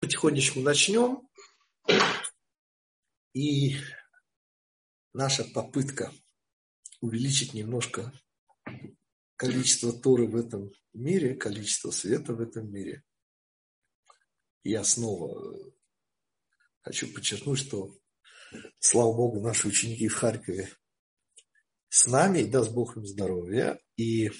[0.00, 1.28] потихонечку начнем.
[3.32, 3.76] И
[5.12, 6.12] наша попытка
[7.00, 8.12] увеличить немножко
[9.36, 13.04] количество Торы в этом мире, количество света в этом мире.
[14.64, 15.72] Я снова
[16.80, 17.96] хочу подчеркнуть, что,
[18.78, 20.70] слава Богу, наши ученики в Харькове
[21.88, 23.80] с нами, и даст Бог им здоровья.
[23.96, 24.30] И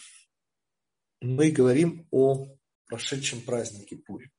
[1.20, 2.46] мы говорим о
[2.86, 4.30] прошедшем празднике Пури.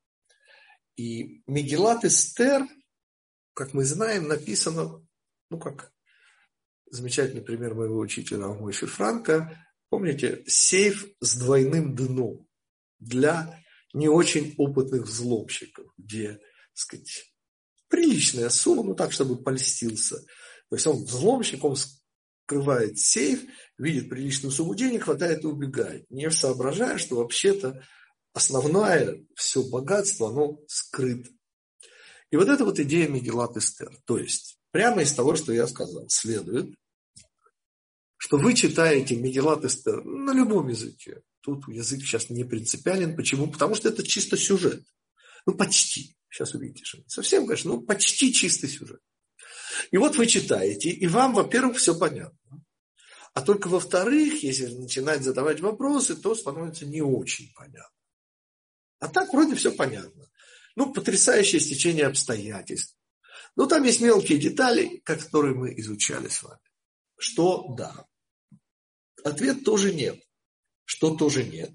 [0.95, 2.67] И Мегелат Эстер,
[3.53, 5.05] как мы знаем, написано,
[5.49, 5.91] ну как
[6.89, 9.57] замечательный пример моего учителя Мойши Франка,
[9.89, 12.47] помните, сейф с двойным дном
[12.99, 13.61] для
[13.93, 16.41] не очень опытных взломщиков, где, так
[16.73, 17.33] сказать,
[17.88, 20.17] приличная сумма, ну так, чтобы польстился.
[20.69, 23.44] То есть он взломщик, он скрывает сейф,
[23.77, 27.83] видит приличную сумму денег, хватает и убегает, не соображая, что вообще-то
[28.34, 31.30] основное все богатство, оно скрыто.
[32.30, 33.91] И вот это вот идея Мегелат Эстер.
[34.05, 36.73] То есть, прямо из того, что я сказал, следует,
[38.17, 41.22] что вы читаете Мегелат Эстер на любом языке.
[41.42, 43.16] Тут язык сейчас не принципиален.
[43.16, 43.52] Почему?
[43.52, 44.83] Потому что это чисто сюжет.
[45.45, 46.16] Ну, почти.
[46.30, 49.02] Сейчас увидите, что совсем, конечно, ну, почти чистый сюжет.
[49.89, 52.64] И вот вы читаете, и вам, во-первых, все понятно.
[53.33, 58.00] А только во-вторых, если начинать задавать вопросы, то становится не очень понятно.
[59.02, 60.30] А так вроде все понятно.
[60.75, 62.95] Ну, потрясающее стечение обстоятельств.
[63.55, 66.61] Но там есть мелкие детали, которые мы изучали с вами.
[67.17, 68.05] Что да.
[69.23, 70.23] Ответ тоже нет.
[70.85, 71.71] Что тоже нет.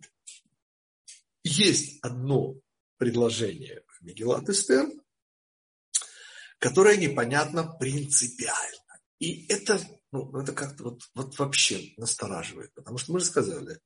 [1.43, 2.55] Есть одно
[2.97, 4.89] предложение в Мегелат Эстер,
[6.59, 9.01] которое непонятно принципиально.
[9.19, 9.81] И это,
[10.25, 12.73] ну, это как-то вот, вот вообще настораживает.
[12.75, 13.81] Потому что мы же сказали,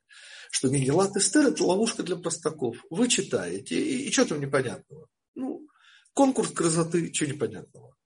[0.50, 2.77] что Мегелат Эстер– это ловушка для простаков.
[2.91, 5.09] Вы читаете, и, и что там непонятного?
[5.34, 5.67] Ну,
[6.14, 7.97] конкурс красоты, что непонятного?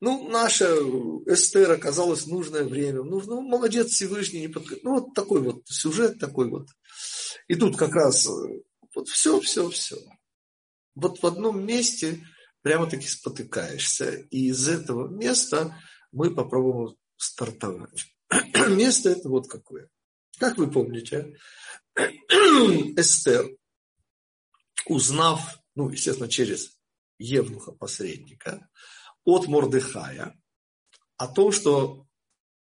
[0.00, 0.66] Ну, наша
[1.26, 3.02] Эстер оказалась в нужное время.
[3.02, 4.42] Ну, ну молодец Всевышний.
[4.42, 4.64] Не под...
[4.84, 6.68] Ну, вот такой вот сюжет такой вот.
[7.48, 8.62] И тут как раз э,
[8.94, 9.96] вот все, все, все.
[10.94, 12.24] Вот в одном месте
[12.62, 14.10] прямо-таки спотыкаешься.
[14.30, 15.76] И из этого места
[16.12, 18.06] мы попробуем стартовать.
[18.68, 19.90] Место это вот какое.
[20.38, 21.36] Как вы помните,
[21.96, 23.50] Эстер,
[24.86, 26.78] узнав, ну, естественно, через
[27.18, 28.68] Евнуха посредника,
[29.24, 30.40] от Мордыхая
[31.16, 32.06] о том, что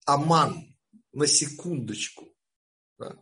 [0.06, 0.76] Аман
[1.12, 2.34] на секундочку
[2.98, 3.16] да,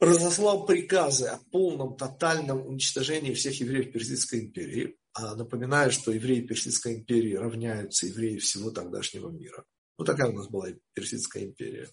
[0.00, 4.98] разослал приказы о полном, тотальном уничтожении всех евреев Персидской империи.
[5.18, 9.64] А напоминаю, что евреи Персидской империи равняются евреи всего тогдашнего мира.
[9.96, 11.88] Ну, такая у нас была Персидская империя.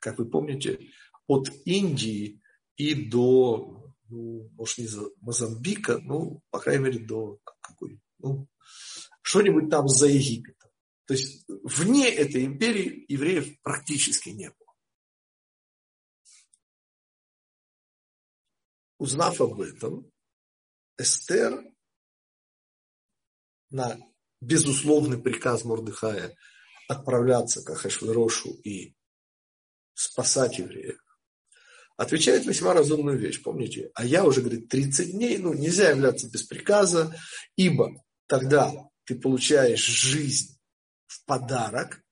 [0.00, 0.90] Как вы помните,
[1.28, 2.42] от Индии
[2.76, 4.88] и до, ну, может, не
[5.20, 8.48] Мозамбика, ну, по крайней мере, до какой, ну,
[9.22, 10.70] что-нибудь там за Египетом.
[11.04, 14.74] То есть вне этой империи евреев практически не было.
[18.98, 20.10] Узнав об этом,
[20.98, 21.73] Эстер
[23.70, 23.98] на
[24.40, 26.34] безусловный приказ Мордыхая
[26.88, 28.94] отправляться к Ахашверошу и
[29.94, 30.98] спасать евреев,
[31.96, 33.42] отвечает весьма разумную вещь.
[33.42, 33.90] Помните?
[33.94, 37.16] А я уже, говорит, 30 дней, ну, нельзя являться без приказа,
[37.56, 38.72] ибо тогда
[39.04, 40.58] ты получаешь жизнь
[41.06, 42.02] в подарок,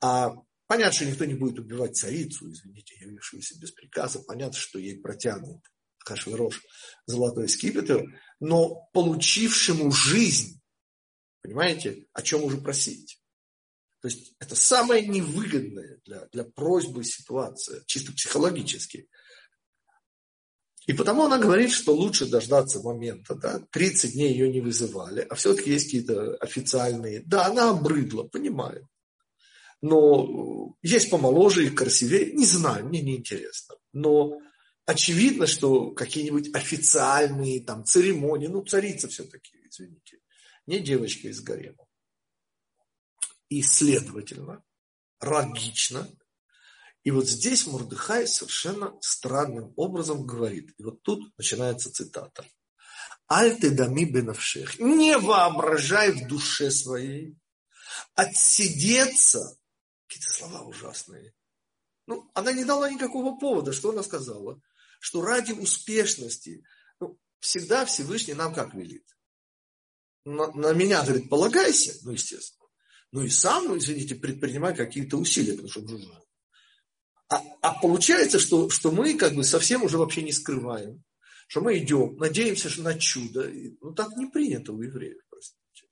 [0.00, 0.34] а
[0.66, 5.62] понятно, что никто не будет убивать царицу, извините, явившуюся без приказа, понятно, что ей протянут
[5.98, 6.62] Хашвирош
[7.06, 8.04] золотой скипетр,
[8.40, 10.59] но получившему жизнь,
[11.42, 13.20] понимаете, о чем уже просить?
[14.00, 19.08] То есть это самое невыгодное для, для просьбы ситуация, чисто психологически.
[20.86, 23.34] И потому она говорит, что лучше дождаться момента.
[23.34, 23.60] Да?
[23.70, 27.22] 30 дней ее не вызывали, а все-таки есть какие-то официальные.
[27.26, 28.88] Да, она обрыдла, понимаю.
[29.82, 32.32] Но есть помоложе и красивее.
[32.32, 33.76] Не знаю, мне не интересно.
[33.92, 34.38] Но
[34.86, 40.18] очевидно, что какие-нибудь официальные там церемонии, ну, царица все-таки, извините,
[40.70, 41.84] не девочка из гарема.
[43.48, 44.62] И, следовательно,
[45.20, 46.08] логично,
[47.02, 50.72] и вот здесь Мурдыхай совершенно странным образом говорит.
[50.78, 52.46] И вот тут начинается цитата.
[53.28, 54.78] Аль ты дами бенавшех.
[54.78, 57.36] Не воображай в душе своей.
[58.14, 59.56] Отсидеться.
[60.06, 61.34] Какие-то слова ужасные.
[62.06, 63.72] Ну, она не дала никакого повода.
[63.72, 64.60] Что она сказала?
[65.00, 66.62] Что ради успешности
[67.00, 69.06] ну, всегда Всевышний нам как велит?
[70.24, 72.68] На, на меня, говорит, полагайся, ну, естественно.
[73.12, 75.82] Ну и сам, ну, извините, предпринимай какие-то усилия, потому что
[77.28, 81.02] а, а получается, что, что мы как бы совсем уже вообще не скрываем,
[81.46, 83.48] что мы идем, надеемся что на чудо.
[83.80, 85.88] Ну, так не принято у евреев, простите.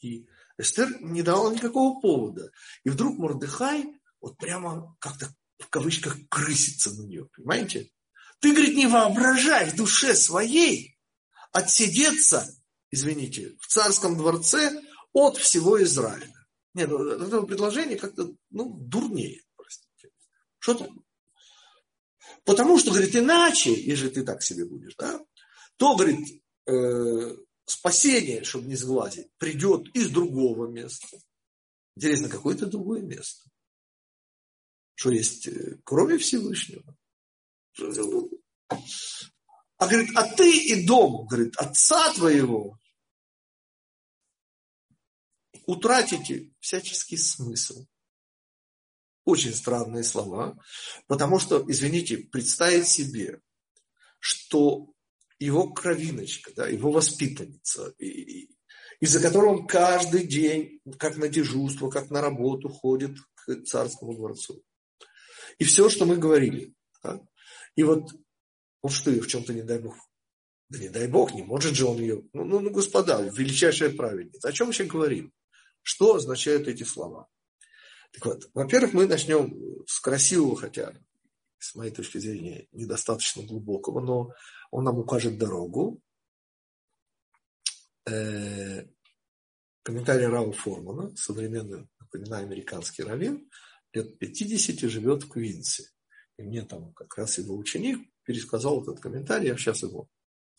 [0.00, 0.26] И
[0.58, 2.50] Эстер не дала никакого повода.
[2.84, 3.86] И вдруг Мордыхай
[4.20, 7.90] вот прямо как-то в кавычках крысится на нее, понимаете?
[8.40, 10.98] Ты, говорит, не воображай в душе своей
[11.52, 12.48] отсидеться,
[12.90, 14.82] извините, в царском дворце
[15.12, 16.32] от всего Израиля.
[16.74, 20.10] Нет, это предложение как-то, ну, дурнее, простите.
[20.58, 21.04] Что там?
[22.44, 25.20] Потому что, говорит, иначе, если ты так себе будешь, да,
[25.76, 31.18] то, говорит, э, спасение, чтобы не сглазить, придет из другого места.
[31.96, 33.50] Интересно, какое-то другое место.
[34.94, 36.96] Что есть э, кроме Всевышнего.
[39.78, 42.78] А говорит, а ты и дом, говорит, отца твоего
[45.68, 47.86] утратите всяческий смысл.
[49.24, 50.58] Очень странные слова,
[51.06, 53.42] потому что, извините, представить себе,
[54.18, 54.86] что
[55.38, 57.94] его кровиночка, да, его воспитанница,
[59.00, 64.62] из-за которого он каждый день, как на дежурство, как на работу ходит к царскому дворцу.
[65.58, 66.74] И все, что мы говорили.
[67.02, 67.20] Да,
[67.76, 68.10] и вот
[68.82, 69.96] он что, ее в чем-то не дай бог?
[70.68, 72.22] Да не дай бог, не может же он ее.
[72.32, 74.48] Ну, ну, ну господа, величайшая праведница.
[74.48, 75.32] О чем сейчас говорим?
[75.82, 77.28] Что означают эти слова?
[78.12, 80.94] Так вот, во-первых, мы начнем с красивого, хотя,
[81.58, 84.32] с моей точки зрения, недостаточно глубокого, но
[84.70, 86.00] он нам укажет дорогу.
[88.06, 88.86] Э,
[89.82, 93.50] комментарий Рава Формана, современный, напоминаю, американский раввин,
[93.92, 95.84] лет 50 живет в Квинсе.
[96.36, 97.98] И мне там как раз его ученик
[98.28, 100.06] пересказал этот комментарий, я сейчас его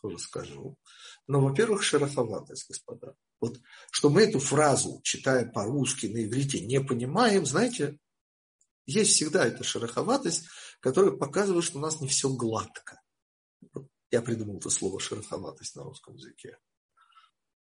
[0.02, 0.76] тоже скажу.
[1.28, 3.14] Но, во-первых, шероховатость, господа.
[3.40, 3.62] Вот,
[3.92, 8.00] что мы эту фразу, читая по-русски на иврите, не понимаем, знаете,
[8.88, 10.48] есть всегда эта шероховатость,
[10.80, 13.00] которая показывает, что у нас не все гладко.
[14.10, 16.58] Я придумал это слово шероховатость на русском языке.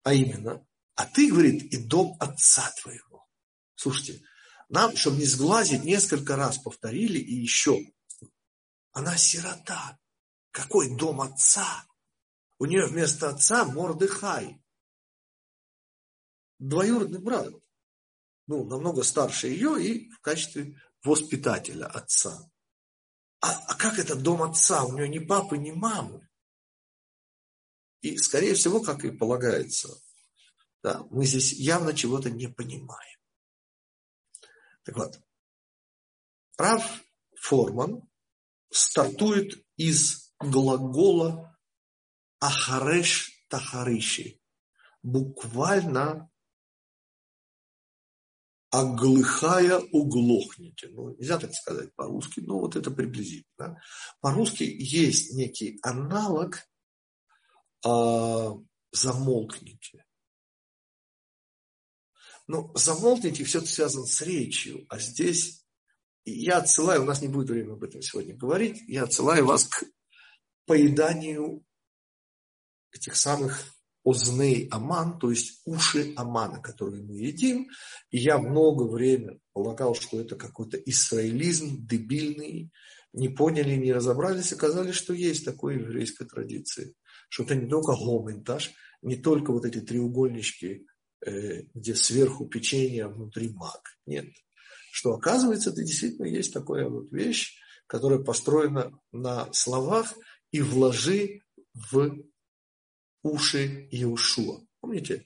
[0.03, 3.27] А именно, а ты, говорит, и дом отца твоего.
[3.75, 4.21] Слушайте,
[4.69, 7.77] нам, чтобы не сглазить, несколько раз повторили и еще.
[8.99, 9.97] Она сирота.
[10.51, 11.87] Какой дом отца?
[12.57, 14.61] У нее вместо отца Мордыхай.
[16.57, 17.47] Двоюродный брат.
[18.47, 22.51] Ну, намного старше ее и в качестве воспитателя отца.
[23.39, 24.83] А, а как это дом отца?
[24.83, 26.29] У нее ни папы, ни мамы.
[28.01, 29.97] И, скорее всего, как и полагается,
[30.83, 33.19] да, мы здесь явно чего-то не понимаем.
[34.83, 35.21] Так вот,
[36.57, 36.83] прав
[37.37, 38.08] Форман
[38.69, 41.57] стартует из глагола
[42.39, 44.39] Ахареш Тахариши.
[45.01, 46.29] Буквально
[48.71, 50.89] оглыхая углохните.
[50.89, 53.81] Ну, нельзя так сказать по-русски, но вот это приблизительно.
[54.21, 56.59] По-русски есть некий аналог
[57.83, 58.53] а,
[58.91, 60.05] замолкните.
[62.47, 65.65] Но замолкните все связано с речью, а здесь
[66.31, 69.83] я отсылаю, у нас не будет времени об этом сегодня говорить, я отсылаю вас к
[70.65, 71.63] поеданию
[72.91, 73.63] этих самых
[74.03, 77.69] озней аман, то есть уши амана, которые мы едим.
[78.11, 82.71] И я много времени полагал, что это какой-то исраилизм дебильный.
[83.13, 86.93] Не поняли, не разобрались, оказалось, что есть такое в еврейской традиции.
[87.29, 88.71] Что это не только гоментаж,
[89.01, 90.85] не только вот эти треугольнички,
[91.25, 93.97] э, где сверху печенье, а внутри мак.
[94.05, 94.27] Нет.
[94.91, 100.13] Что оказывается, это действительно есть такая вот вещь, которая построена на словах
[100.51, 101.41] и вложи
[101.91, 102.17] в
[103.23, 104.61] уши Иешуа.
[104.79, 105.25] Помните,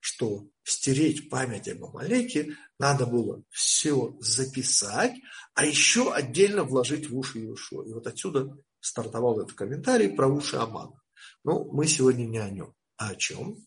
[0.00, 5.14] что стереть память об Амалеке надо было все записать,
[5.54, 7.84] а еще отдельно вложить в уши Иешуа.
[7.84, 11.00] И вот отсюда стартовал этот комментарий про уши Амана.
[11.42, 12.74] Но мы сегодня не о нем.
[12.96, 13.66] А о чем?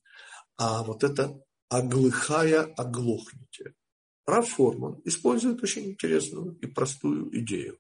[0.58, 3.74] А вот это оглыхая оглохните.
[4.28, 7.80] Раф Форман использует очень интересную и простую идею.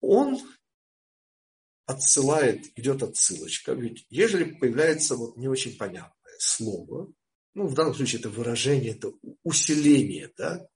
[0.00, 0.40] Он
[1.86, 3.74] отсылает, идет отсылочка.
[3.74, 7.12] Ведь ежели появляется вот не очень понятное слово,
[7.54, 9.12] ну, в данном случае это выражение, это
[9.42, 10.66] усиление, да,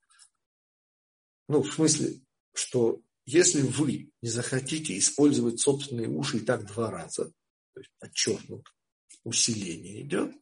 [1.47, 2.21] ну, в смысле,
[2.53, 7.31] что если вы не захотите использовать собственные уши и так два раза,
[7.73, 8.67] то есть подчеркнут,
[9.23, 10.35] усиление идет,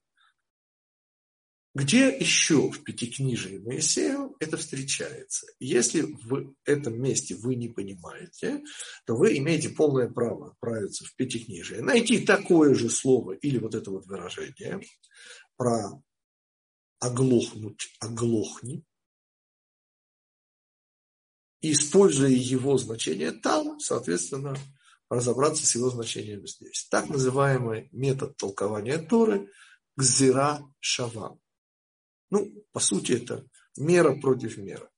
[1.75, 5.46] где еще в Пятикнижии Моисея это встречается?
[5.60, 8.63] Если в этом месте вы не понимаете,
[9.05, 13.91] то вы имеете полное право отправиться в Пятикнижие, найти такое же слово или вот это
[13.91, 14.79] вот выражение
[15.58, 16.01] про
[17.00, 18.86] оглохнуть, оглохни,
[21.62, 24.55] используя его значение там, соответственно,
[25.10, 26.88] разобраться с его значением здесь.
[26.89, 29.51] Так называемый метод толкования Торы–
[29.98, 31.38] гзира шава.
[32.36, 34.89] Ну, по сути, это мера против меры.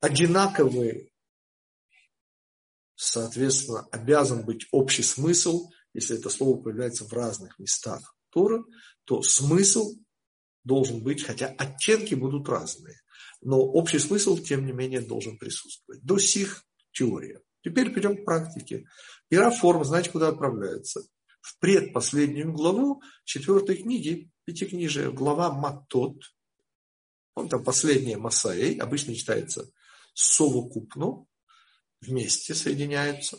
[0.00, 1.10] Одинаковый,
[2.94, 8.62] соответственно, обязан быть общий смысл, если это слово появляется в разных местах Тора,
[9.04, 9.94] то смысл
[10.62, 13.00] должен быть, хотя оттенки будут разные,
[13.40, 16.02] но общий смысл, тем не менее, должен присутствовать.
[16.02, 17.40] До сих теория.
[17.62, 18.84] Теперь перейдем к практике.
[19.30, 21.00] Ира форм, знаете, куда отправляется?
[21.42, 26.22] В предпоследнюю главу четвертой книги, пятикнижия, глава Матот.
[27.34, 29.70] Он там последняя Масаей, обычно читается
[30.14, 31.26] совокупно,
[32.00, 33.38] вместе соединяются.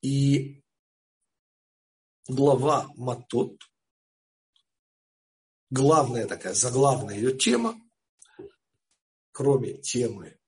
[0.00, 0.64] И
[2.28, 3.60] глава Матот,
[5.68, 7.78] главная такая, заглавная ее тема,
[9.32, 10.38] кроме темы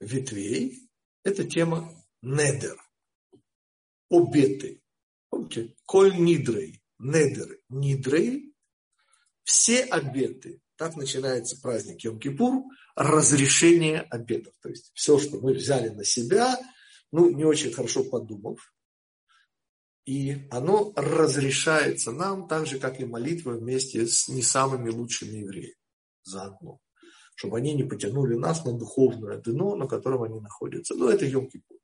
[0.00, 0.90] ветвей,
[1.22, 2.80] это тема недер,
[4.10, 4.82] обеты.
[5.28, 5.74] Помните?
[5.84, 8.54] Коль нидрей, недер, нидрей,
[9.44, 10.60] все обеты.
[10.76, 14.54] Так начинается праздник Йом-Кипур, разрешение обетов.
[14.60, 16.58] То есть все, что мы взяли на себя,
[17.12, 18.72] ну, не очень хорошо подумав,
[20.04, 25.74] и оно разрешается нам так же, как и молитва вместе с не самыми лучшими евреями
[26.22, 26.80] заодно.
[27.34, 30.94] Чтобы они не потянули нас на духовное дно, на котором они находятся.
[30.94, 31.78] Ну, это йом -Кипур.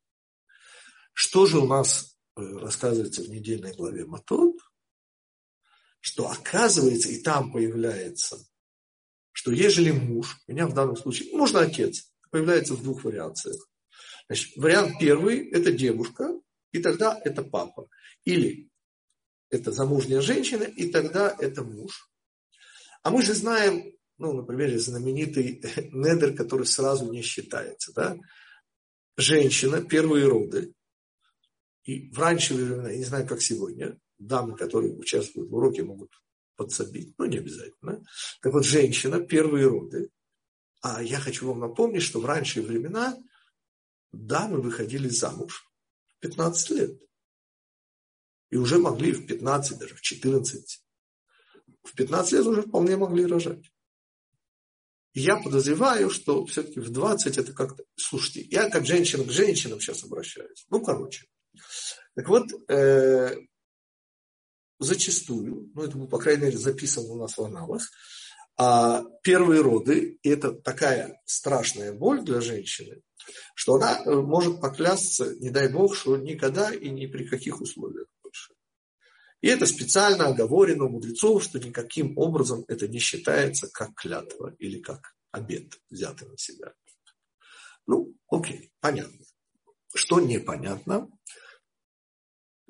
[1.12, 4.56] Что же у нас рассказывается в недельной главе Матот?
[6.00, 8.38] Что оказывается, и там появляется,
[9.32, 13.68] что ежели муж, меня в данном случае, можно отец, появляется в двух вариациях.
[14.26, 16.40] Значит, вариант первый– это девушка,
[16.72, 17.88] и тогда это папа.
[18.24, 18.70] Или
[19.50, 22.10] это замужняя женщина, и тогда это муж.
[23.02, 25.60] А мы же знаем, ну, например, знаменитый
[25.92, 27.92] недер, который сразу не считается.
[27.92, 28.16] Да?
[29.16, 30.72] Женщина, первые роды,
[31.84, 36.12] и в раньше времена, я не знаю, как сегодня, дамы, которые участвуют в уроке, могут
[36.56, 38.04] подсобить, но не обязательно.
[38.40, 40.10] Так вот, женщина, первые роды.
[40.80, 43.16] А я хочу вам напомнить, что в ранние времена
[44.12, 45.68] дамы выходили замуж
[46.06, 47.00] в 15 лет
[48.50, 50.84] и уже могли в 15, даже в 14,
[51.82, 53.72] в 15 лет уже вполне могли рожать.
[55.14, 57.84] Я подозреваю, что все-таки в 20 это как-то...
[57.96, 60.66] Слушайте, я как женщина к женщинам сейчас обращаюсь.
[60.70, 61.26] Ну, короче.
[62.14, 63.36] Так вот, э,
[64.78, 67.82] зачастую, ну, это, по крайней мере, записано у нас в аналах,
[68.56, 73.00] а первые роды– это такая страшная боль для женщины,
[73.54, 78.06] что она э, может поклясться, не дай бог, что никогда и ни при каких условиях
[79.42, 85.14] и это специально оговорено мудрецов, что никаким образом это не считается как клятва или как
[85.32, 86.72] обет, взятый на себя.
[87.86, 89.26] Ну, окей, понятно.
[89.94, 91.10] Что непонятно?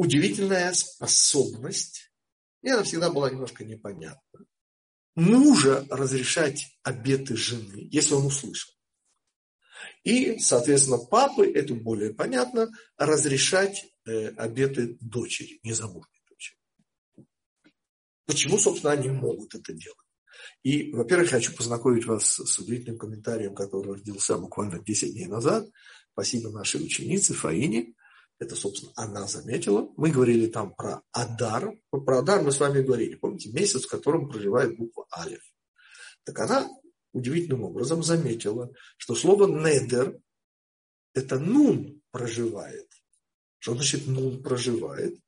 [0.03, 2.13] Удивительная способность,
[2.61, 4.47] и она всегда была немножко непонятна,
[5.15, 8.75] мужа разрешать обеты жены, если он услышал.
[10.03, 16.21] И, соответственно, папы, это более понятно, разрешать э, обеты дочери, незамужней.
[18.27, 19.99] Почему, собственно, они могут это делать?
[20.65, 25.69] И, во-первых, хочу познакомить вас с удивительным комментарием, который родился буквально 10 дней назад.
[26.11, 27.95] Спасибо нашей ученице Фаине.
[28.39, 29.89] Это, собственно, она заметила.
[29.97, 31.73] Мы говорили там про Адар.
[31.91, 33.15] Про Адар мы с вами говорили.
[33.15, 35.43] Помните, месяц, в котором проживает буква Алиф.
[36.25, 36.69] Так она
[37.13, 40.19] удивительным образом заметила, что слово «недер»–
[41.15, 42.89] это «нун» проживает.
[43.59, 45.19] Что значит «нун» проживает?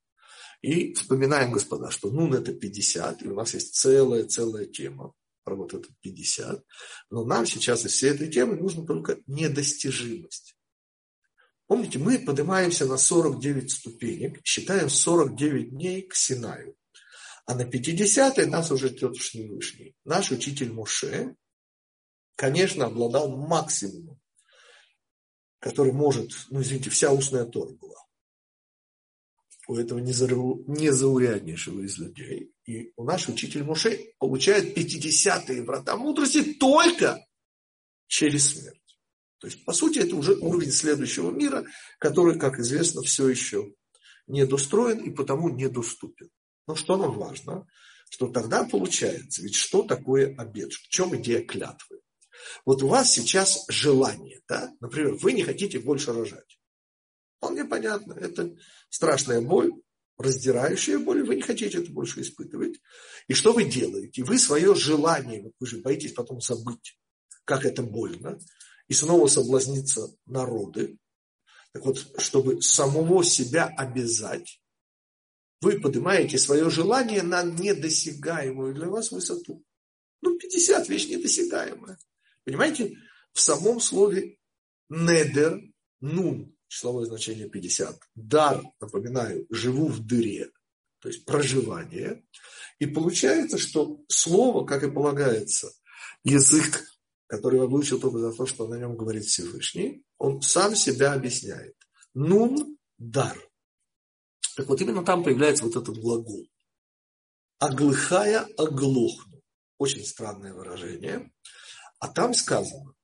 [0.63, 5.13] И вспоминаем, господа, что нун это 50, и у нас есть целая-целая тема
[5.45, 6.65] про вот этот 50.
[7.11, 10.54] Но нам сейчас из всей этой темы нужно только недостижимость.
[11.67, 16.77] Помните, мы поднимаемся на 49 ступенек, считаем 49 дней к Синаю.
[17.47, 19.95] А на 50 нас уже ждет Всевышний.
[20.05, 21.37] Наш учитель Муше,
[22.37, 24.21] конечно, обладал максимумом,
[25.59, 28.05] который может, ну извините, вся устная Тора была
[29.67, 32.53] у этого незауряднейшего из людей.
[32.67, 37.25] И у наш учитель Муше получает 50-е врата мудрости только
[38.07, 38.84] через смерть.
[39.45, 41.67] То есть, по сути, это уже уровень следующего мира,
[41.99, 43.75] который, как известно, все еще
[44.27, 46.31] недостроен и потому недоступен.
[46.67, 47.67] Но что нам важно?
[48.09, 50.73] Что тогда получается, ведь что такое обед?
[50.73, 52.01] В чем идея клятвы?
[52.65, 54.73] Вот у вас сейчас желание, да?
[54.81, 56.59] Например, вы не хотите больше рожать.
[57.37, 58.15] Вполне понятно.
[58.15, 58.57] Это
[58.89, 59.75] страшная боль,
[60.17, 61.23] раздирающая боль.
[61.23, 62.81] Вы не хотите это больше испытывать.
[63.29, 64.25] И что вы делаете?
[64.25, 66.99] Вы свое желание, вы же боитесь потом забыть,
[67.45, 68.39] как это больно.
[68.89, 70.99] И снова соблазниться народы.
[71.73, 74.61] Так вот, чтобы самого себя обязать,
[75.61, 79.65] вы поднимаете свое желание на недосягаемую для вас высоту.
[80.21, 81.99] Ну, 50 вещь недосягаемая.
[82.45, 82.97] Понимаете,
[83.33, 84.39] в самом слове
[84.89, 85.61] недер,
[86.01, 90.51] нун, числовое значение 50, дар, напоминаю, живу в дыре,
[91.01, 92.25] то есть проживание.
[92.79, 95.73] И получается, что слово, как и полагается,
[96.25, 96.85] язык,
[97.37, 101.75] который выучил только за то, что на нем говорит Всевышний, он сам себя объясняет.
[102.15, 103.37] Нун– дар.
[104.57, 106.47] Так вот, именно там появляется вот этот глагол.
[107.59, 109.43] Оглыхая, оглохну.
[109.79, 111.33] Очень странное выражение.
[111.99, 112.95] А там сказано,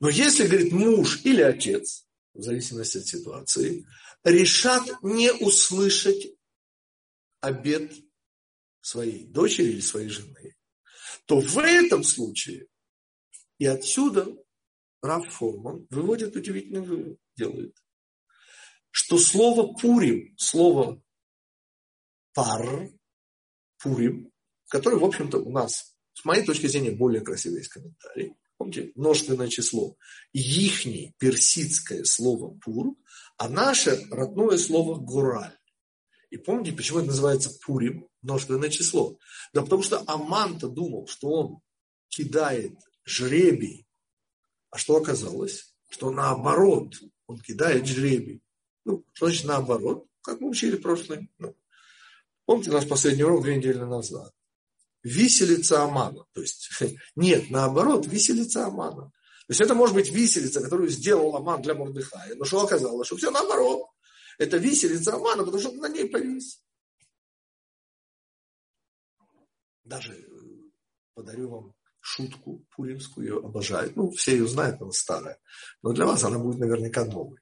[0.00, 3.86] но если, говорит, муж или отец, в зависимости от ситуации,
[4.24, 6.32] решат не услышать
[7.40, 7.92] обед
[8.80, 10.56] своей дочери или своей жены,
[11.26, 12.66] то в этом случае
[13.58, 14.26] и отсюда
[15.02, 17.76] Раф Форман выводит удивительный вывод, делает,
[18.90, 21.02] что слово Пурим, слово
[22.34, 22.90] пар,
[23.82, 24.32] Пурим,
[24.68, 29.48] который, в общем-то, у нас, с моей точки зрения, более красивый есть комментарий, помните, множественное
[29.48, 29.96] число,
[30.32, 32.96] ихний персидское слово пур,
[33.36, 35.56] а наше родное слово гураль.
[36.30, 39.16] И помните, почему это называется пурим, множественное число?
[39.54, 41.60] Да потому что Аман-то думал, что он
[42.08, 42.76] кидает
[43.08, 43.86] жребий.
[44.70, 45.74] А что оказалось?
[45.88, 46.94] Что наоборот,
[47.26, 48.42] он кидает жребий.
[48.84, 50.06] Ну, что значит наоборот?
[50.22, 51.30] Как мы учили прошлый.
[51.38, 51.56] Ну,
[52.44, 54.34] помните наш последний урок две недели назад?
[55.02, 56.26] Виселица Амана.
[56.32, 56.70] То есть,
[57.16, 59.10] нет, наоборот, виселица Амана.
[59.46, 62.34] То есть это может быть виселица, которую сделал Аман для Мордыхая.
[62.34, 63.06] Но что оказалось?
[63.06, 63.86] Что все наоборот.
[64.36, 66.62] Это виселица Амана, потому что он на ней повис.
[69.84, 70.70] Даже э,
[71.14, 73.96] подарю вам шутку пуримскую, ее обожают.
[73.96, 75.38] Ну, все ее знают, она старая.
[75.82, 77.40] Но для вас она будет наверняка новой.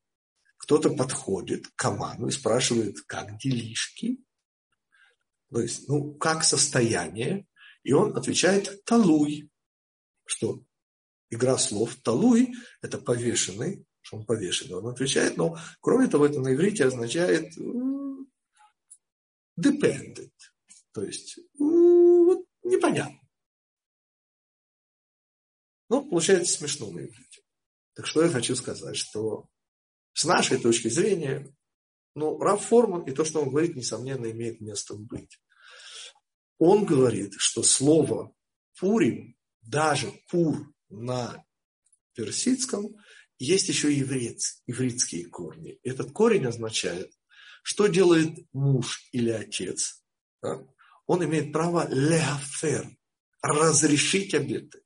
[0.58, 4.24] Кто-то подходит к Аману и спрашивает, как делишки?
[5.52, 7.46] То есть, ну, как состояние?
[7.82, 9.50] И он отвечает «талуй».
[10.24, 10.60] Что?
[11.30, 14.74] Игра слов «талуй»– это повешенный, что он повешенный.
[14.76, 17.52] Он отвечает, но, кроме того, это на иврите означает
[19.58, 20.32] dependent.
[20.92, 23.20] То есть, непонятно.
[25.88, 27.42] Ну, получается смешно на иврите.
[27.94, 29.48] Так что я хочу сказать, что
[30.12, 31.54] с нашей точки зрения,
[32.14, 35.38] ну, Раф Форман и то, что он говорит, несомненно, имеет место быть.
[36.58, 38.34] Он говорит, что слово
[38.78, 41.44] Пурим, даже Пур на
[42.14, 42.96] персидском,
[43.38, 45.78] есть еще иврит, ивритские корни.
[45.82, 47.12] Этот корень означает,
[47.62, 50.02] что делает муж или отец.
[50.40, 50.66] Да?
[51.06, 52.96] Он имеет право леафер,
[53.42, 54.80] разрешить обеты.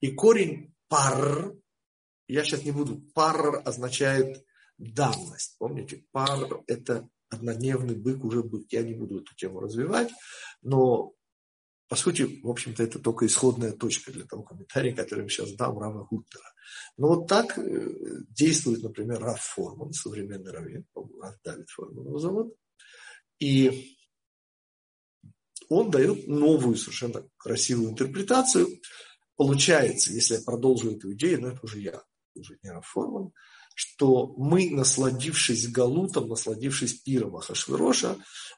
[0.00, 1.54] И корень пар,
[2.26, 4.44] я сейчас не буду, пар означает
[4.78, 5.56] давность.
[5.58, 8.66] Помните, пар– это однодневный бык, уже бык.
[8.70, 10.10] Я не буду эту тему развивать,
[10.62, 11.14] но
[11.88, 15.78] по сути, в общем-то, это только исходная точка для того комментария, который я сейчас дам
[15.78, 16.44] Рава Гуттера.
[16.98, 17.88] Но вот так э,
[18.28, 22.54] действует, например, Раф Форман, современный раввин, Раф Давид Форман его зовут.
[23.38, 23.96] И
[25.70, 28.68] он дает новую, совершенно красивую интерпретацию.
[29.38, 32.02] Получается, если я продолжу эту идею, но это уже я,
[32.34, 33.30] уже не Форман,
[33.76, 38.16] что мы, насладившись Галутом, насладившись пиром Ахашвироша,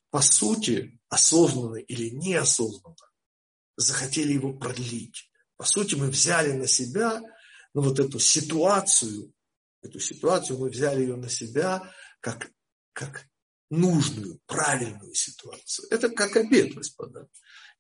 [0.08, 2.96] по сути, осознанно или неосознанно,
[3.76, 5.30] захотели его продлить.
[5.58, 7.20] По сути, мы взяли на себя
[7.74, 9.34] ну, вот эту ситуацию,
[9.82, 12.50] эту ситуацию мы взяли ее на себя как,
[12.94, 13.26] как
[13.68, 15.88] нужную, правильную ситуацию.
[15.90, 17.28] Это как обед, господа.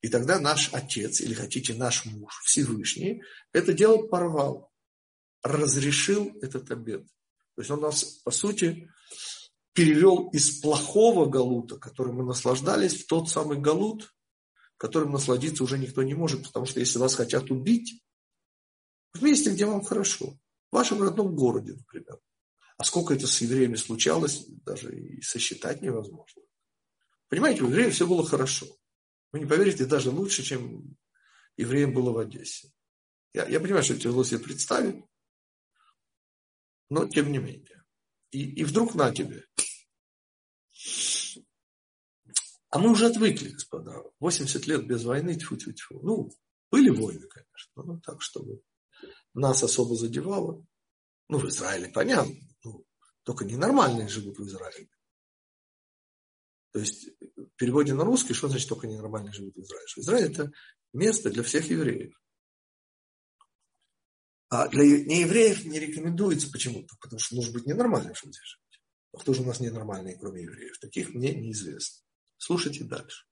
[0.00, 4.70] И тогда наш отец, или хотите, наш муж, Всевышний, это дело порвал,
[5.42, 7.06] разрешил этот обед.
[7.54, 8.88] То есть он нас, по сути,
[9.72, 14.14] перевел из плохого галута, которым мы наслаждались, в тот самый галут,
[14.78, 18.02] которым насладиться уже никто не может, потому что если вас хотят убить,
[19.12, 20.38] в месте, где вам хорошо,
[20.70, 22.18] в вашем родном городе, например.
[22.78, 26.42] А сколько это с евреями случалось, даже и сосчитать невозможно.
[27.28, 28.66] Понимаете, у евреев все было хорошо.
[29.32, 30.96] Вы не поверите, даже лучше, чем
[31.56, 32.72] евреям было в Одессе.
[33.32, 35.04] Я, я понимаю, что тяжело себе представить,
[36.88, 37.84] но тем не менее.
[38.32, 39.46] И, и вдруг на тебе.
[42.70, 44.02] А мы уже отвыкли, господа.
[44.20, 46.32] 80 лет без войны, тьфу тьфу тьфу Ну,
[46.70, 48.62] были войны, конечно, но так, чтобы
[49.34, 50.64] нас особо задевало.
[51.28, 52.34] Ну, в Израиле понятно.
[52.64, 52.84] Ну,
[53.24, 54.88] только ненормальные живут в Израиле.
[56.72, 59.86] То есть, в переводе на русский, что значит только ненормальные живут в Израиле?
[59.96, 60.52] Израиль– это
[60.92, 62.14] место для всех евреев.
[64.48, 68.82] А для неевреев не рекомендуется почему-то, потому что нужно быть ненормальным, чтобы здесь жить.
[69.12, 70.78] А кто же у нас ненормальный, кроме евреев?
[70.78, 72.04] Таких мне неизвестно.
[72.36, 73.26] Слушайте дальше.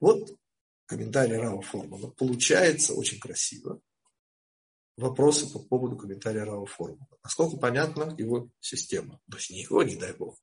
[0.00, 0.38] Вот
[0.86, 2.08] комментарий Рава Формана.
[2.08, 3.80] Получается очень красиво.
[4.96, 7.06] Вопросы по поводу комментария Рава Формана.
[7.22, 9.20] Насколько понятна его система?
[9.30, 10.38] То есть не его, не дай бог.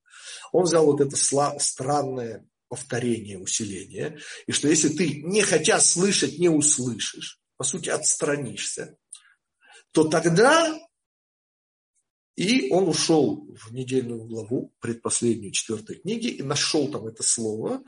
[0.51, 6.49] Он взял вот это странное повторение, усиление, и что если ты, не хотя слышать, не
[6.49, 8.97] услышишь, по сути, отстранишься,
[9.91, 10.79] то тогда
[12.35, 17.83] и он ушел в недельную главу, предпоследнюю четвертой книги, и нашел там это слово,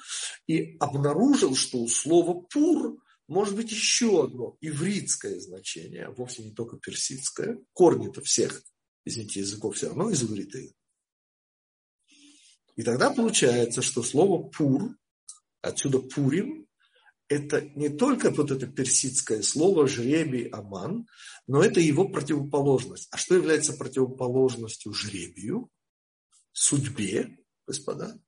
[0.46, 2.98] и обнаружил, что у слова «пур»
[3.28, 7.60] может быть еще одно ивритское значение, вовсе не только персидское.
[7.74, 8.64] Корни-то всех,
[9.04, 10.60] извините, языков все равно из иврита.
[12.76, 14.96] И тогда получается, что слово «пур»,
[15.62, 16.68] отсюда «пурим»,
[17.28, 21.08] это не только вот это персидское слово «жребий аман»,
[21.48, 23.08] но это его противоположность.
[23.12, 25.70] А что является противоположностью жребию,
[26.52, 28.20] судьбе, господа?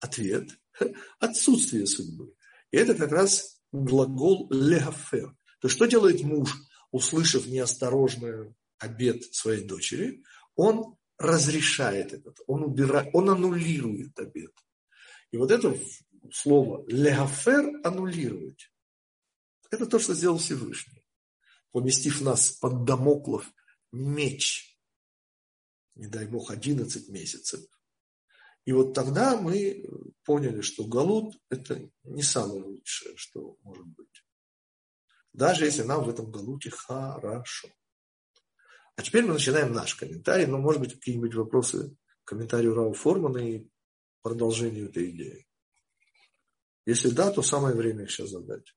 [0.00, 0.50] Ответ–
[1.20, 2.34] отсутствие судьбы.
[2.72, 5.36] И это как раз глагол «легафер».
[5.60, 6.54] То есть что делает муж,
[6.90, 10.22] услышав неосторожный обед своей дочери?
[10.54, 14.52] Он разрешает этот, он убирает, он аннулирует обед.
[15.30, 15.76] И вот это
[16.32, 18.70] слово легафер аннулировать.
[19.70, 21.04] Это то, что сделал Всевышний,
[21.72, 23.50] поместив нас под домоклов
[23.90, 24.78] меч,
[25.96, 27.60] не дай бог, 11 месяцев.
[28.64, 29.84] И вот тогда мы
[30.24, 34.24] поняли, что Галут– это не самое лучшее, что может быть.
[35.32, 37.68] Даже если нам в этом Галуте хорошо.
[38.96, 43.68] А теперь мы начинаем наш комментарий, но, может быть, какие-нибудь вопросы комментарию Рау Формана и
[44.22, 45.46] продолжению этой идеи.
[46.86, 48.74] Если да, то самое время их сейчас задать.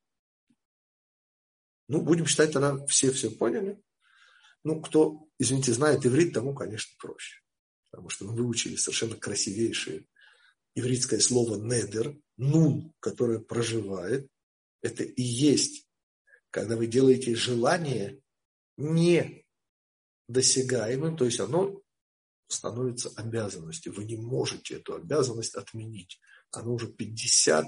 [1.87, 3.81] Ну, будем считать, тогда все все поняли.
[4.63, 7.41] Ну, кто, извините, знает иврит, тому, конечно, проще.
[7.89, 10.05] Потому что мы выучили совершенно красивейшее
[10.75, 14.27] ивритское слово «недер», «нун», которое проживает.
[14.81, 15.87] Это и есть,
[16.51, 18.21] когда вы делаете желание
[18.77, 19.45] не
[20.27, 21.81] досягаемым, то есть оно
[22.47, 23.93] становится обязанностью.
[23.93, 26.19] Вы не можете эту обязанность отменить.
[26.51, 27.65] Оно уже 50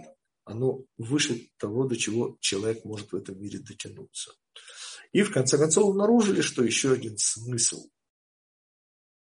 [0.50, 4.32] оно выше того, до чего человек может в этом мире дотянуться.
[5.12, 7.88] И в конце концов обнаружили, что еще один смысл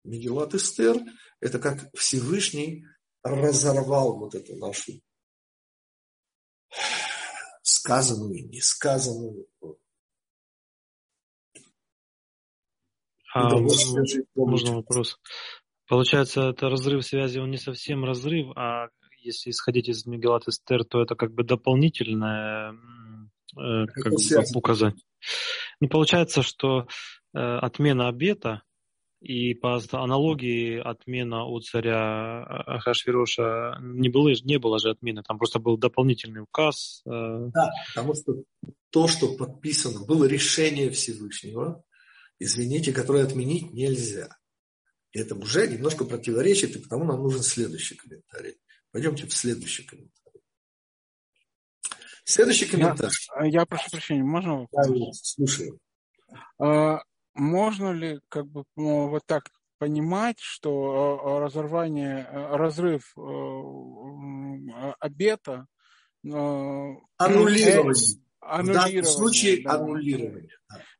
[0.03, 0.97] Мегелат Эстер–
[1.39, 2.85] это как Всевышний
[3.23, 4.93] разорвал вот эту нашу
[7.61, 9.47] сказанную несказанную
[13.33, 13.49] а,
[14.35, 15.19] можно вопрос?
[15.87, 18.87] Получается, это разрыв связи, он не совсем разрыв, а
[19.19, 25.03] если исходить из Мегелат Эстер, то это как бы дополнительное э, как бы указание.
[25.79, 26.87] Ну, получается, что
[27.33, 28.63] э, отмена обета
[29.21, 35.59] и по аналогии отмена у царя Ахашвироша не было, не было же отмены, там просто
[35.59, 37.03] был дополнительный указ.
[37.05, 37.49] Э.
[37.53, 38.43] Да, потому что
[38.89, 41.83] то, что подписано, было решение Всевышнего,
[42.39, 44.29] извините, которое отменить нельзя.
[45.11, 48.55] И это уже немножко противоречит, и потому нам нужен следующий комментарий.
[48.91, 50.41] Пойдемте в следующий комментарий.
[52.23, 53.13] Следующий комментарий.
[53.41, 54.67] Я, я прошу прощения, можно?
[54.71, 55.79] Да, слушаю.
[56.57, 57.01] А,
[57.33, 63.15] можно ли как бы ну, вот так понимать, что а, разорвание, а, разрыв
[64.99, 65.65] обета
[66.23, 69.03] аннулирование аннулирование.
[69.03, 70.49] В случае да, аннулирования.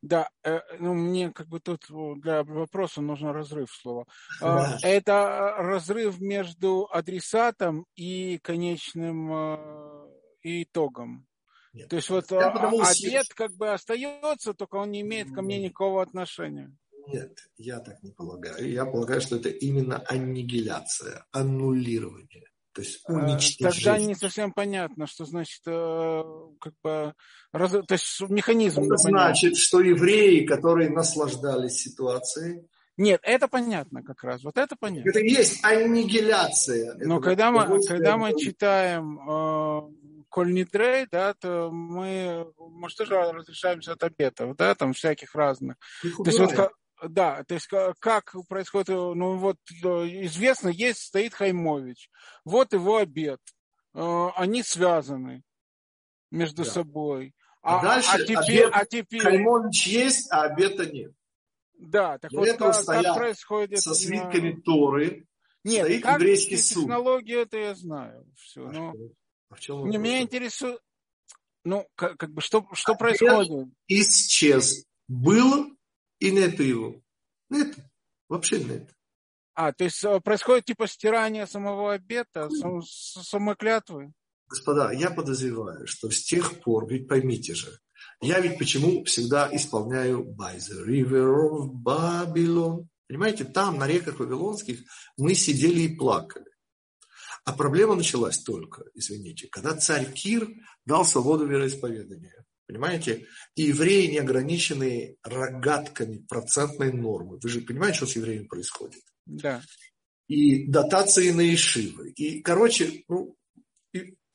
[0.02, 1.86] Да, э, ну мне как бы тут
[2.22, 4.06] для вопроса нужно разрыв слова.
[4.40, 4.78] Да.
[4.84, 10.08] Это разрыв между адресатом и конечным э,
[10.44, 11.28] итогом.
[11.74, 11.88] Нет.
[11.90, 16.02] То есть вот я обед как бы остается, только он не имеет ко мне никакого
[16.02, 16.76] отношения.
[17.08, 18.70] Нет, я так не полагаю.
[18.70, 22.46] Я полагаю, что это именно аннигиляция, аннулирование.
[22.74, 23.84] То есть э, уничтожить.
[23.84, 26.24] Тогда не совсем понятно, что значит э,
[26.60, 27.14] как бы
[27.52, 28.84] раз, то есть механизм.
[28.84, 34.44] Это значит, что евреи, которые наслаждались ситуацией, нет, это понятно как раз.
[34.44, 35.10] Вот это понятно.
[35.10, 36.94] Это есть аннигиляция.
[37.00, 39.18] Но когда мы, когда мы читаем
[40.32, 45.78] э, Коль Нитрей, да, то мы, может, тоже разрешаемся от обетов, да, там всяких разных.
[46.02, 46.72] То есть вот
[47.10, 52.10] да, то есть как происходит, ну вот известно, есть, стоит Хаймович,
[52.46, 53.40] вот его обед,
[53.96, 55.42] э, они связаны
[56.30, 56.70] между да.
[56.70, 57.34] собой.
[57.64, 59.22] А, а дальше а теперь, обед, а теперь...
[59.22, 61.12] Хаймович есть, а обета нет.
[61.74, 63.80] Да, так Для вот этого как, как происходит...
[63.80, 64.62] Со свитками.
[64.62, 65.26] Торы
[65.64, 66.84] нет, стоит как еврейский суд.
[66.84, 68.26] технологию это я знаю.
[68.36, 68.94] Все, а но...
[69.52, 70.80] а в чем не, меня интересует,
[71.64, 73.70] ну, как, как бы, что, что происходит?
[73.88, 74.86] Исчез.
[75.08, 75.78] Был
[76.20, 77.02] и нету его.
[77.50, 77.82] Нету.
[78.30, 78.90] Вообще нет.
[79.54, 84.14] А, то есть э, происходит типа стирание самого обета, сам, самой клятвы?
[84.48, 87.78] Господа, я подозреваю, что с тех пор, ведь поймите же,
[88.22, 92.88] я ведь почему всегда исполняю By the River of Babylon.
[93.08, 94.80] Понимаете, там, на реках Вавилонских,
[95.18, 96.51] мы сидели и плакали.
[97.44, 100.48] А проблема началась только, извините, когда царь Кир
[100.86, 102.46] дал свободу вероисповедания.
[102.68, 103.28] Понимаете?
[103.56, 107.38] И евреи не ограничены рогатками процентной нормы.
[107.42, 109.04] Вы же понимаете, что с евреями происходит?
[109.26, 109.62] Да.
[110.28, 112.12] И дотации на Ишивы.
[112.12, 113.36] И, короче, ну,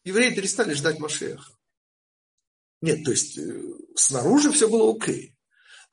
[0.05, 1.51] евреи перестали ждать Машеха.
[2.83, 3.63] Нет, то есть э,
[3.95, 5.35] снаружи все было окей.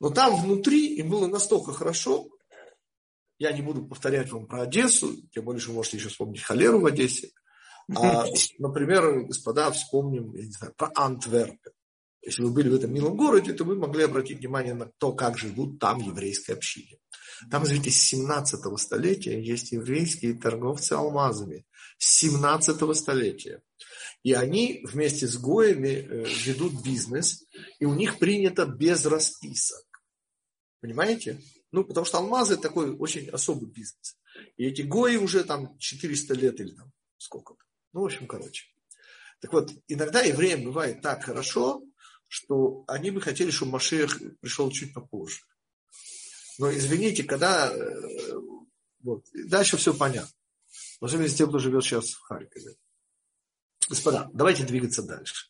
[0.00, 2.28] Но там внутри им было настолько хорошо,
[3.38, 6.80] я не буду повторять вам про Одессу, тем более, что вы можете еще вспомнить холеру
[6.80, 7.30] в Одессе.
[7.94, 8.24] А,
[8.58, 11.72] например, господа, вспомним, я не знаю, про Антверпен.
[12.22, 15.36] Если вы были в этом милом городе, то вы могли обратить внимание на то, как
[15.36, 16.98] живут там еврейские общины.
[17.50, 21.66] Там, извините, с 17 столетия есть еврейские торговцы алмазами.
[21.98, 23.62] С 17 столетия.
[24.22, 27.44] И они вместе с Гоями э, ведут бизнес,
[27.78, 29.84] и у них принято без расписок.
[30.80, 31.40] Понимаете?
[31.74, 34.16] Ну, потому что алмазы такой очень особый бизнес.
[34.56, 37.64] И эти Гои уже там 400 лет или там сколько-то.
[37.92, 38.66] Ну, в общем, короче.
[39.40, 41.82] Так вот, иногда евреям бывает так хорошо,
[42.28, 45.40] что они бы хотели, чтобы Машех пришел чуть попозже.
[46.58, 47.72] Но извините, когда...
[47.74, 48.38] Э,
[49.02, 50.30] вот, дальше все понятно.
[51.00, 52.76] Особенно с тем, кто живет сейчас в Харькове.
[53.88, 55.48] Господа, давайте двигаться дальше.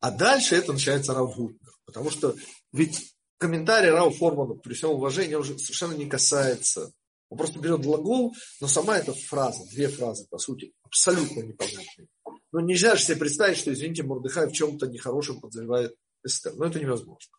[0.00, 1.72] А дальше это начинается Рав Гутнер.
[1.84, 2.34] Потому что
[2.72, 6.92] ведь комментарий Рау Формана, при всем уважении, уже совершенно не касается.
[7.30, 12.08] Он просто берет глагол, но сама эта фраза, две фразы, по сути, абсолютно непонятные.
[12.52, 16.54] Но нельзя же себе представить, что, извините, Мордыхай в чем-то нехорошем подозревает Эстер.
[16.54, 17.32] Но это невозможно.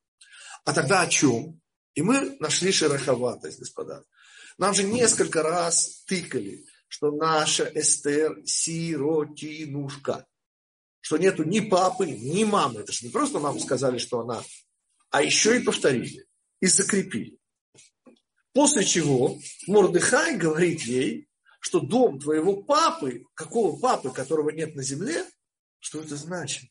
[0.65, 1.59] А тогда о чем?
[1.95, 4.03] И мы нашли шероховатость, господа.
[4.57, 10.27] Нам же несколько раз тыкали, что наша Эстер сиротинушка.
[11.01, 12.81] Что нету ни папы, ни мамы.
[12.81, 14.43] Это же не просто нам сказали, что она,
[15.09, 16.25] а еще и повторили.
[16.61, 17.37] И закрепили.
[18.53, 21.27] После чего Мордыхай говорит ей,
[21.61, 25.25] что дом твоего папы, какого папы, которого нет на земле,
[25.79, 26.69] что это значит?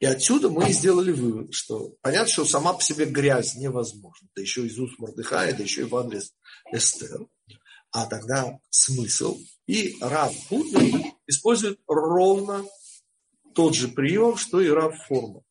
[0.00, 4.28] И отсюда мы сделали вывод, что понятно, что сама по себе грязь невозможна.
[4.34, 6.32] Да еще из уст Мордыхая, да еще и в адрес
[6.72, 7.26] Эстер
[7.92, 9.38] а тогда смысл.
[9.66, 12.64] И Рав Худвин использует ровно
[13.54, 15.42] тот же прием, что и Рав Форма.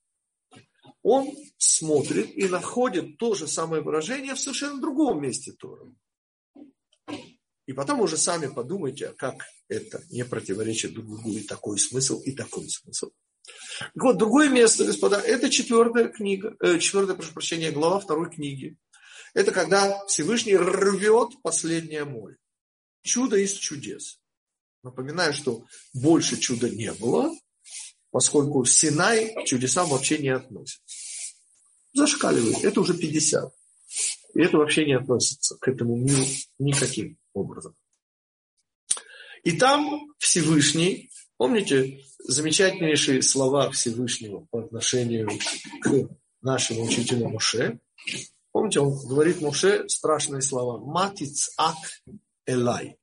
[1.10, 5.90] Он смотрит и находит то же самое выражение в совершенно другом месте Тора.
[7.66, 12.34] И потом уже сами подумайте, как это не противоречит друг другу и такой смысл, и
[12.34, 13.12] такой смысл.
[13.80, 18.76] Так вот, другое место, господа, это четвертая книга, э, четвертая, прошу прощения, глава второй книги.
[19.34, 22.36] Это когда Всевышний рвет последнее море.
[23.04, 24.20] Чудо из чудес.
[24.84, 27.34] Напоминаю, что больше чуда не было,
[28.12, 30.82] поскольку Синай к чудесам вообще не относится.
[31.94, 32.64] Зашкаливает.
[32.64, 33.54] Это уже 50.
[34.36, 36.24] И это вообще не относится к этому миру
[36.60, 37.76] никаким образом.
[39.44, 45.30] И там Всевышний, помните замечательнейшие слова Всевышнего по отношению
[45.82, 46.10] к
[46.42, 47.80] нашему учителю Муше,
[48.58, 50.84] Помните, он говорит Муше страшные слова.
[50.84, 51.78] Матиц ак
[52.48, 52.98] элай.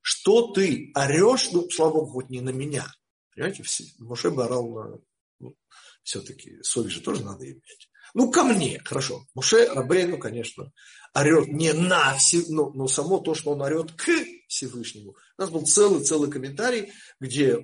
[0.00, 2.86] Что ты орешь, ну, слава богу, хоть не на меня.
[3.34, 3.64] Понимаете,
[3.98, 5.00] Муше бы орал.
[5.40, 5.56] Ну,
[6.02, 7.90] все-таки совесть же тоже надо иметь.
[8.14, 9.26] Ну, ко мне, хорошо.
[9.34, 10.72] Муше Рабейну, конечно,
[11.14, 14.08] орет не на все, но, но само то, что он орет к
[14.46, 15.16] Всевышнему.
[15.36, 17.58] У нас был целый-целый комментарий, где,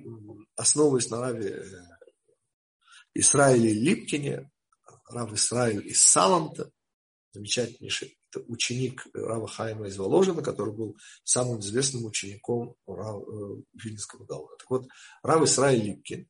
[0.55, 1.65] основываясь на Раве э,
[3.13, 4.51] Исраиле Липкине,
[5.09, 6.71] Рав Исраиль из Саланта,
[7.31, 14.55] замечательнейший ученик Рава Хайма из Воложина, который был самым известным учеником Рав, э, Вильнинского Гаона.
[14.57, 14.87] Так вот,
[15.23, 16.27] Рав Исраиль Липкин,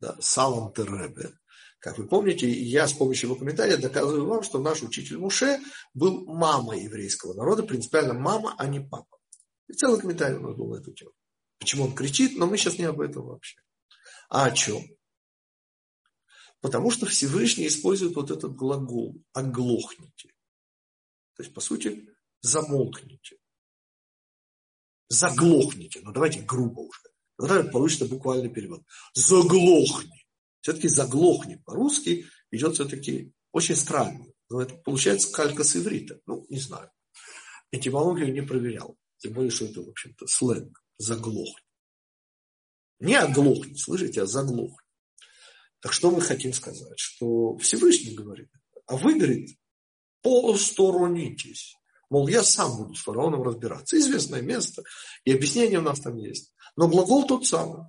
[0.00, 1.32] да, Салам Теребе,
[1.80, 5.60] как вы помните, я с помощью его комментария доказываю вам, что наш учитель Муше
[5.94, 9.18] был мамой еврейского народа, принципиально мама, а не папа.
[9.68, 11.12] И целый комментарий у нас был на эту тему.
[11.58, 13.60] Почему он кричит, но мы сейчас не об этом вообще.
[14.28, 14.82] А о чем?
[16.60, 20.30] Потому что Всевышний использует вот этот глагол «оглохните».
[21.38, 22.08] То есть, по сути,
[22.40, 23.36] замолкните.
[25.08, 26.00] Заглохните.
[26.02, 27.00] Ну, давайте грубо уже.
[27.36, 28.82] Тогда получится буквальный перевод.
[29.14, 30.26] Заглохни.
[30.60, 34.26] Все-таки заглохни по-русски идет все-таки очень странно.
[34.50, 36.20] Но это получается калька с иврита.
[36.26, 36.90] Ну, не знаю.
[37.70, 38.98] Этимологию не проверял.
[39.18, 40.82] Тем более, что это, в общем-то, сленг.
[40.98, 41.64] Заглохни.
[42.98, 44.88] Не оглохни, слышите, а заглохни.
[45.78, 46.98] Так что мы хотим сказать?
[46.98, 48.50] Что Всевышний говорит,
[48.86, 49.56] а вы, говорит,
[50.22, 51.76] посторонитесь.
[52.10, 53.98] Мол, я сам буду с фараоном разбираться.
[53.98, 54.82] Известное место,
[55.24, 56.52] и объяснение у нас там есть.
[56.76, 57.86] Но глагол тот самый.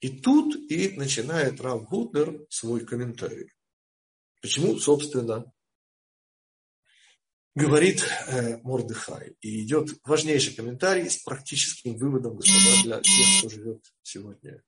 [0.00, 3.52] И тут и начинает Рав Гутнер свой комментарий.
[4.40, 5.52] Почему, собственно,
[7.54, 9.36] говорит э, Мордыхай.
[9.40, 14.62] И идет важнейший комментарий с практическим выводом, господа, для тех, кто живет сегодня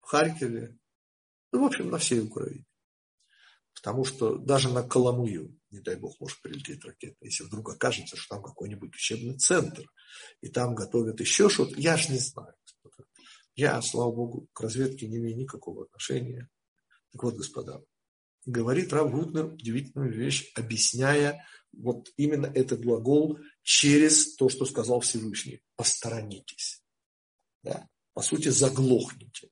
[0.00, 0.76] в Харькове,
[1.52, 2.64] ну, в общем, на всей Украине.
[3.82, 8.34] Потому что даже на Коломую, не дай бог, может прилететь ракета, если вдруг окажется, что
[8.34, 9.90] там какой-нибудь учебный центр,
[10.42, 12.54] и там готовят еще что-то, я ж не знаю.
[13.54, 16.48] Я, слава богу, к разведке не имею никакого отношения.
[17.12, 17.82] Так вот, господа,
[18.44, 25.62] говорит Рав Гутнер удивительную вещь, объясняя вот именно этот глагол через то, что сказал Всевышний.
[25.76, 26.82] Посторонитесь.
[27.62, 27.88] Да?
[28.12, 29.48] По сути, заглохните.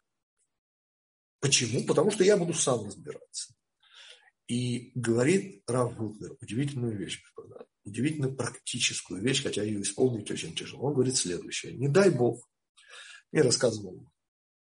[1.40, 1.86] Почему?
[1.86, 3.54] Потому что я буду сам разбираться.
[4.48, 10.84] И говорит Рав Гутнер удивительную вещь, господа, удивительно практическую вещь, хотя ее исполнить очень тяжело.
[10.88, 11.74] Он говорит следующее.
[11.74, 12.48] Не дай Бог,
[13.30, 14.10] мне рассказывал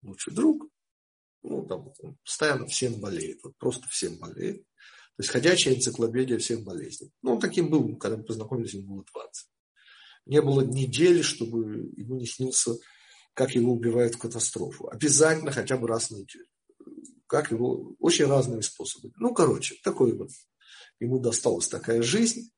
[0.02, 0.68] лучший друг,
[1.44, 4.62] ну, там, он постоянно всем болеет, вот просто всем болеет.
[5.16, 7.12] То есть ходячая энциклопедия всех болезней.
[7.22, 9.48] Ну, он таким был, когда мы познакомились, ему было 20.
[10.26, 12.76] Не было недели, чтобы ему не снился,
[13.34, 14.90] как его убивают в катастрофу.
[14.90, 16.48] Обязательно хотя бы раз в неделю.
[17.30, 17.96] Как его...
[18.00, 19.14] Очень разные способы.
[19.18, 20.32] Ну, короче, такой вот.
[21.00, 22.52] Ему досталась такая жизнь.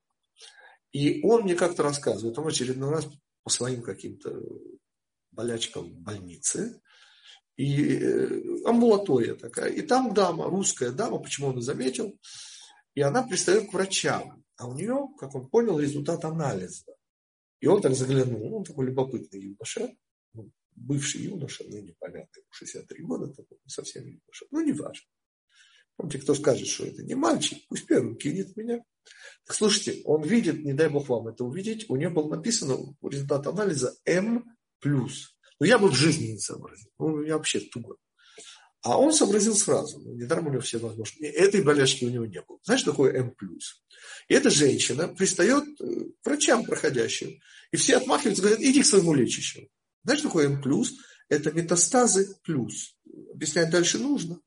[0.93, 3.07] И он мне как-то рассказывает, он очередной раз
[3.43, 4.41] по своим каким-то
[5.31, 6.81] болячкам в больнице,
[7.55, 9.71] и э, амбулатория такая.
[9.71, 12.17] И там дама, русская дама, почему он и заметил,
[12.95, 14.43] и она пристает к врачам.
[14.57, 16.85] А у нее, как он понял, результат анализа.
[17.59, 19.89] И он так заглянул, он такой любопытный юноша,
[20.75, 25.07] бывший юноша, ну непонятно, 63 года, такой, совсем юноша, ну не важно.
[25.95, 28.83] Помните, кто скажет, что это не мальчик, пусть первым кинет меня.
[29.45, 33.47] Так слушайте, он видит, не дай бог вам это увидеть, у него было написано результат
[33.47, 34.43] анализа М+.
[34.83, 36.89] Ну, я бы в жизни не сообразил.
[36.97, 37.97] Ну, я вообще туго.
[38.81, 39.99] А он сообразил сразу.
[39.99, 41.23] Ну, недаром у него все возможности.
[41.23, 42.57] Этой болячки у него не было.
[42.63, 43.35] Знаешь, такое М+.
[44.27, 47.39] И эта женщина пристает к врачам проходящим.
[47.71, 49.67] И все отмахиваются, говорят, иди к своему лечащему.
[50.03, 50.85] Знаешь, такое М+.
[51.29, 52.95] Это метастазы плюс.
[53.33, 54.41] Объяснять дальше нужно.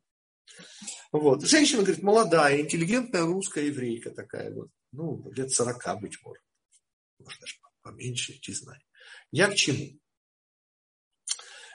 [1.13, 1.45] Вот.
[1.45, 4.53] Женщина, говорит, молодая, интеллигентная русская еврейка такая.
[4.53, 4.69] Вот.
[4.93, 6.45] Ну, лет 40, быть может.
[7.19, 8.81] Может, даже поменьше, не знаю.
[9.31, 9.99] Я к чему?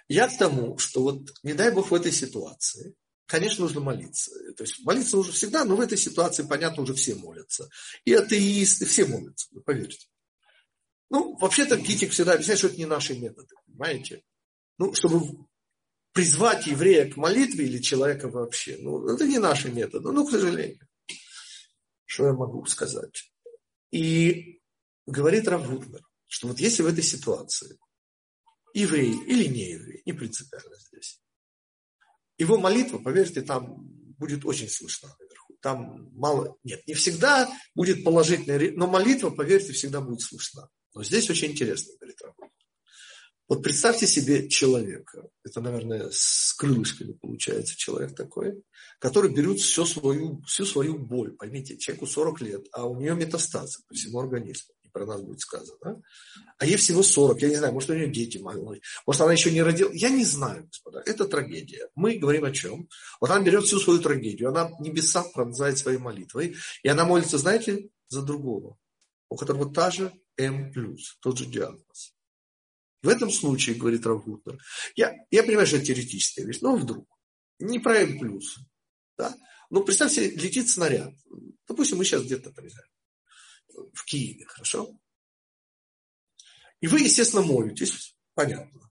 [0.08, 2.96] Я к тому, что вот, не дай Бог, в этой ситуации,
[3.28, 4.32] конечно, нужно молиться.
[4.58, 7.70] То есть молиться нужно всегда, но в этой ситуации, понятно, уже все молятся.
[8.06, 10.08] И атеисты, все молятся, поверьте.
[11.12, 14.24] Ну, вообще-то Китик всегда объясняет, что это не наши методы, понимаете?
[14.78, 15.46] Ну, чтобы
[16.12, 20.88] призвать еврея к молитве или человека вообще, ну, это не наши методы, ну, к сожалению.
[22.06, 23.32] Что я могу сказать?
[23.92, 24.62] И
[25.06, 27.78] говорит Равутнер, что вот если в этой ситуации
[28.74, 31.22] еврей или не еврей, не принципиально здесь.
[32.38, 33.78] Его молитва, поверьте, там
[34.18, 35.58] будет очень слышна наверху.
[35.62, 40.70] Там мало, нет, не всегда будет положительная, но молитва, поверьте, всегда будет слышна.
[40.94, 42.39] Но здесь очень интересно, говорит Рабон.
[43.50, 48.64] Вот представьте себе человека, это, наверное, с крылышками получается человек такой,
[49.00, 51.32] который берет всю свою, всю свою боль.
[51.36, 55.78] Поймите, человеку 40 лет, а у нее метастазы по всему организму про нас будет сказано.
[55.84, 55.98] Да?
[56.58, 59.52] А ей всего 40, я не знаю, может, у нее дети маленькие, может, она еще
[59.52, 59.90] не родила.
[59.94, 61.90] Я не знаю, господа, это трагедия.
[61.96, 62.88] Мы говорим о чем?
[63.20, 67.90] Вот она берет всю свою трагедию, она небеса пронзает своей молитвой, и она молится, знаете,
[68.10, 68.78] за другого,
[69.30, 70.72] у которого та же М+,
[71.22, 72.14] тот же диагноз.
[73.02, 74.60] В этом случае, говорит Равгутнер,
[74.96, 77.08] я, я понимаю, что это теоретическая вещь, но вдруг,
[77.60, 78.40] не про М+,
[79.18, 79.36] да?
[79.70, 81.14] Ну, представьте, летит снаряд.
[81.68, 84.90] Допустим, мы сейчас где-то, знаю, в Киеве, хорошо?
[86.82, 88.90] И вы, естественно, молитесь, понятно.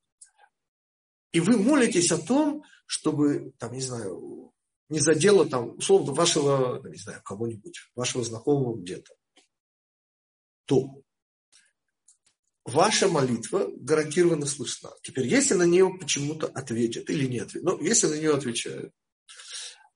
[1.33, 4.53] И вы молитесь о том, чтобы, там, не знаю,
[4.88, 9.14] не задело там, условно, вашего, не знаю, кого-нибудь, вашего знакомого где-то.
[10.64, 11.03] То
[12.69, 14.91] ваша молитва гарантированно слышна.
[15.03, 18.93] Теперь, если на нее почему-то ответят или не ответят, ну, если на нее отвечают,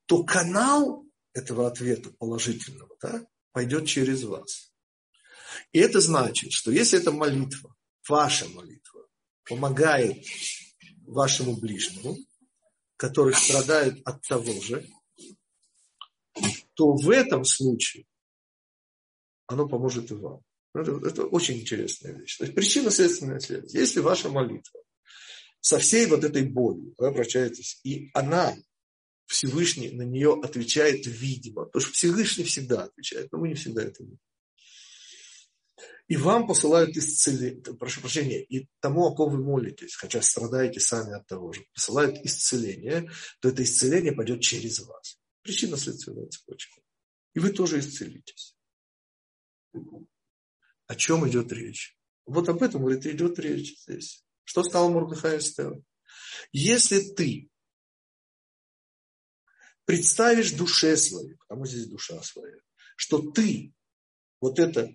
[0.06, 4.72] то канал этого ответа положительного да, пойдет через вас.
[5.72, 7.74] И это значит, что если эта молитва,
[8.08, 9.06] ваша молитва,
[9.44, 10.24] помогает
[11.06, 12.16] вашему ближнему,
[12.96, 14.86] который страдает от того же,
[16.74, 18.06] то в этом случае
[19.46, 20.40] оно поможет и вам.
[20.74, 22.38] Это, это очень интересная вещь.
[22.38, 23.74] То есть причинно-следственная связь.
[23.74, 24.80] Если ваша молитва
[25.60, 28.54] со всей вот этой болью, вы обращаетесь, и она
[29.26, 31.66] Всевышний на нее отвечает видимо.
[31.66, 34.18] Потому что Всевышний всегда отвечает, но мы не всегда это видим.
[36.08, 41.14] И вам посылают исцеление, прошу прощения, и тому, о ком вы молитесь, хотя страдаете сами
[41.14, 43.08] от того же, посылают исцеление,
[43.40, 45.18] то это исцеление пойдет через вас.
[45.42, 46.80] Причина следственная цепочка.
[47.34, 48.54] И вы тоже исцелитесь.
[50.92, 51.96] О чем идет речь?
[52.26, 54.26] Вот об этом, говорит, идет речь здесь.
[54.44, 55.82] Что стало Мурдыхай Эстер?
[56.52, 57.48] Если ты
[59.86, 62.58] представишь душе своей, потому здесь душа своя,
[62.94, 63.72] что ты
[64.42, 64.94] вот это,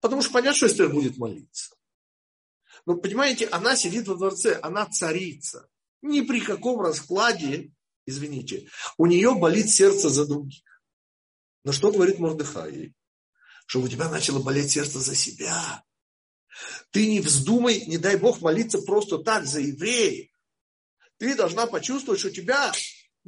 [0.00, 1.76] потому что понятно, что Эстер будет молиться.
[2.86, 5.68] Но понимаете, она сидит во дворце, она царица.
[6.00, 7.70] Ни при каком раскладе,
[8.06, 10.64] извините, у нее болит сердце за других.
[11.64, 12.94] Но что говорит Мордыхай?
[13.68, 15.84] Чтобы у тебя начало болеть сердце за себя.
[16.90, 20.30] Ты не вздумай, не дай Бог, молиться просто так за евреев.
[21.18, 22.72] Ты должна почувствовать, что тебя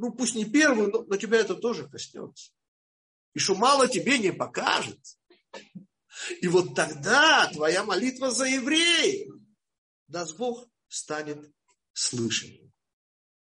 [0.01, 2.51] ну пусть не первую, но, но тебя это тоже коснется.
[3.35, 5.17] И что мало тебе не покажется.
[6.41, 9.31] И вот тогда твоя молитва за евреев,
[10.07, 11.53] даст Бог, станет
[11.93, 12.73] слышанием.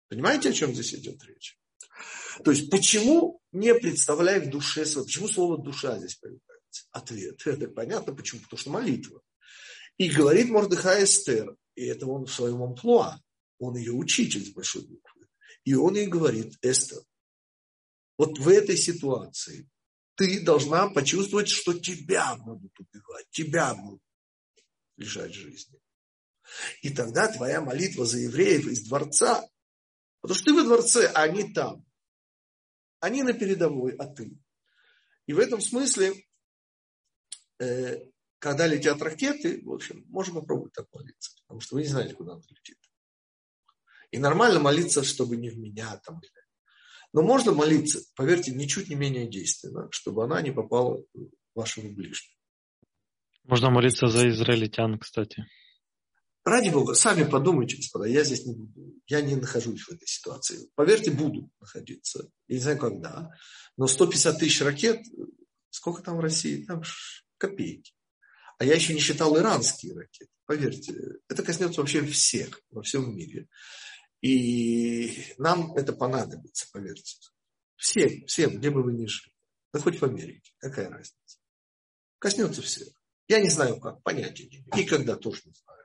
[0.09, 1.59] Понимаете, о чем здесь идет речь?
[2.43, 6.52] То есть, почему не представляй в душе свое, почему слово душа здесь появляется?
[6.91, 7.41] Ответ.
[7.45, 8.41] Это понятно, почему?
[8.41, 9.21] Потому что молитва.
[9.97, 13.19] И говорит Мордыхай Эстер, и это он в своем амплуа,
[13.59, 15.27] он ее учитель с большой буквы.
[15.65, 16.99] И он ей говорит, Эстер,
[18.17, 19.69] вот в этой ситуации
[20.15, 24.01] ты должна почувствовать, что тебя будут убивать, тебя будут
[24.97, 25.79] лишать жизни.
[26.81, 29.47] И тогда твоя молитва за евреев из дворца,
[30.21, 31.85] потому что ты во дворце, а они там.
[32.99, 34.37] Они на передовой, а ты.
[35.25, 36.13] И в этом смысле,
[38.39, 42.33] когда летят ракеты, в общем, можно попробовать так молиться, потому что вы не знаете, куда
[42.33, 42.77] она летит.
[44.11, 46.21] И нормально молиться, чтобы не в меня там.
[47.13, 52.33] Но можно молиться, поверьте, ничуть не менее действенно, чтобы она не попала в вашего ближнего.
[53.43, 55.45] Можно молиться за израильтян, кстати.
[56.45, 60.69] Ради Бога, сами подумайте, господа, я здесь не буду, я не нахожусь в этой ситуации.
[60.75, 62.29] Поверьте, буду находиться.
[62.47, 63.31] Я не знаю, когда.
[63.77, 65.01] Но 150 тысяч ракет,
[65.69, 66.65] сколько там в России?
[66.65, 66.81] Там
[67.43, 67.93] копейки.
[68.57, 70.31] А я еще не считал иранские ракеты.
[70.45, 70.93] Поверьте,
[71.27, 73.47] это коснется вообще всех во всем мире.
[74.21, 77.17] И нам это понадобится, поверьте.
[77.75, 79.33] Всем, всем, где бы вы ни жили.
[79.73, 81.39] Да хоть в Америке, какая разница.
[82.19, 82.87] Коснется всех.
[83.27, 84.69] Я не знаю как, понятия не имею.
[84.77, 85.83] И когда тоже не знаю.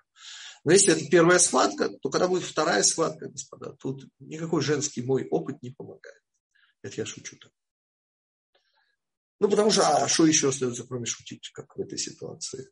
[0.65, 5.27] Но если это первая схватка, то когда будет вторая схватка, господа, тут никакой женский мой
[5.29, 6.23] опыт не помогает.
[6.83, 7.51] Это я шучу так.
[9.41, 12.71] Ну, потому что, а что еще остается, кроме шутить, как в этой ситуации?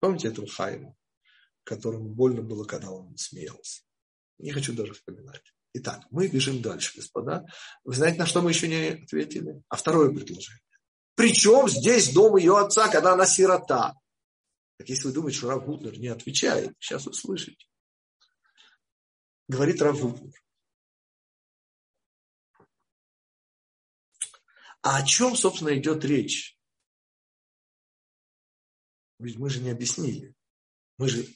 [0.00, 0.94] Помните этого Хайма,
[1.64, 3.82] которому больно было, когда он смеялся?
[4.38, 5.42] Не хочу даже вспоминать.
[5.74, 7.46] Итак, мы бежим дальше, господа.
[7.84, 9.62] Вы знаете, на что мы еще не ответили?
[9.68, 10.60] А второе предложение.
[11.14, 13.94] Причем здесь дом ее отца, когда она сирота?
[14.78, 17.66] Так если вы думаете, что Рав Гутнер не отвечает, сейчас услышите.
[19.48, 20.42] Говорит Рав Гутнер.
[24.82, 26.58] А о чем, собственно, идет речь?
[29.18, 30.34] Ведь мы же не объяснили.
[30.98, 31.26] Мы же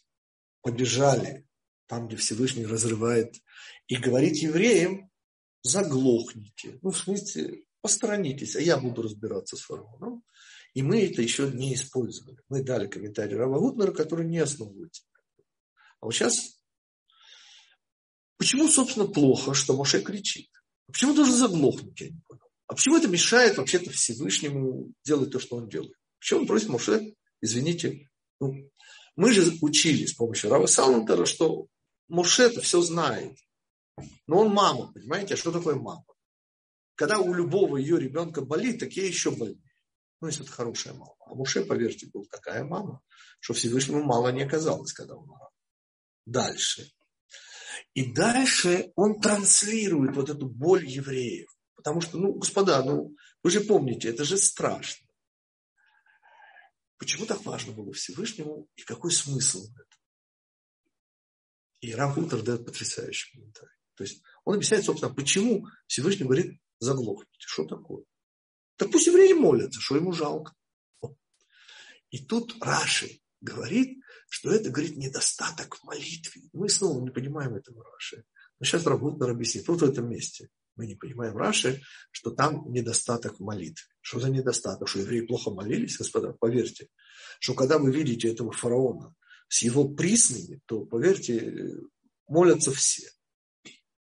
[0.63, 1.47] побежали
[1.87, 3.37] там, где Всевышний разрывает,
[3.87, 5.11] и говорит евреям,
[5.63, 6.79] заглохните.
[6.83, 10.25] Ну, в смысле, посторонитесь, а я буду разбираться с фараоном.
[10.75, 12.39] И мы это еще не использовали.
[12.49, 15.05] Мы дали комментарий Рава Гутнера, который не основывается.
[16.01, 16.61] А вот сейчас,
[18.37, 20.51] почему, собственно, плохо, что Моше кричит?
[20.87, 22.46] Почему должен заглохнуть, я не понял.
[22.67, 25.95] А почему это мешает вообще-то Всевышнему делать то, что он делает?
[26.19, 28.09] Почему он просит Моше, извините,
[28.41, 28.55] ну,
[29.15, 31.69] мы же учили с помощью Рава Салантера, что
[32.09, 33.37] Моше это все знает.
[34.27, 35.35] Но он мама, понимаете?
[35.35, 36.05] А что такое мама?
[36.97, 39.63] Когда у любого ее ребенка болит, так ей еще больнее.
[40.21, 41.15] Ну, если это хорошая мама.
[41.21, 43.01] А Моше, поверьте, был такая мама,
[43.41, 45.51] что Всевышнему мало не оказалось, когда он умирал.
[46.25, 46.91] Дальше.
[47.95, 51.56] И дальше он транслирует вот эту боль евреев.
[51.87, 53.15] Потому что, ну, господа, ну,
[53.45, 55.07] вы же помните, это же страшно.
[56.99, 60.01] Почему так важно было Всевышнему и какой смысл в этом?
[61.83, 63.77] И Рав Утер дает потрясающий комментарий.
[63.95, 67.31] То есть он объясняет, собственно, почему Всевышний говорит заглохните.
[67.39, 68.03] Что такое?
[68.75, 70.57] Так пусть евреи молятся, что ему жалко.
[72.11, 76.43] И тут Раши говорит, что это, говорит, недостаток в молитве.
[76.53, 78.25] Мы снова не понимаем этого Раши.
[78.59, 79.69] Но сейчас Рабутнер объяснит.
[79.69, 83.85] Вот в этом месте мы не понимаем Раши, что там недостаток в молитве.
[84.01, 84.89] Что за недостаток?
[84.89, 85.99] Что евреи плохо молились?
[85.99, 86.89] Господа, поверьте,
[87.41, 89.15] что когда вы видите этого фараона,
[89.49, 91.79] с его приснами, то, поверьте,
[92.27, 93.11] молятся все.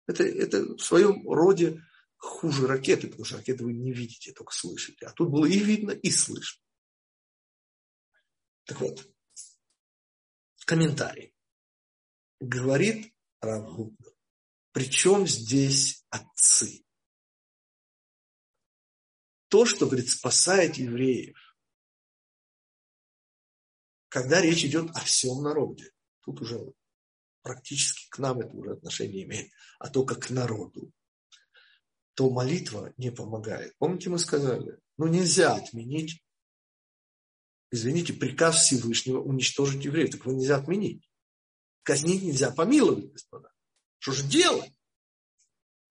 [0.07, 1.83] Это, это в своем роде
[2.17, 5.07] хуже ракеты, потому что ракеты вы не видите, только слышите.
[5.07, 6.63] А тут было и видно, и слышно.
[8.65, 9.09] Так вот,
[10.65, 11.35] комментарий.
[12.41, 14.11] Говорит Равгудна.
[14.73, 16.85] Причем здесь отцы?
[19.49, 21.39] То, что, говорит, спасает евреев,
[24.09, 25.91] когда речь идет о всем народе,
[26.23, 26.73] тут уже
[27.43, 30.91] практически к нам это уже отношение имеет, а только к народу,
[32.15, 33.77] то молитва не помогает.
[33.79, 36.23] Помните, мы сказали, ну нельзя отменить,
[37.71, 40.11] извините, приказ Всевышнего уничтожить евреев.
[40.11, 41.11] Так его нельзя отменить.
[41.83, 43.52] Казнить нельзя, помиловать, господа.
[44.03, 44.73] Что же делать?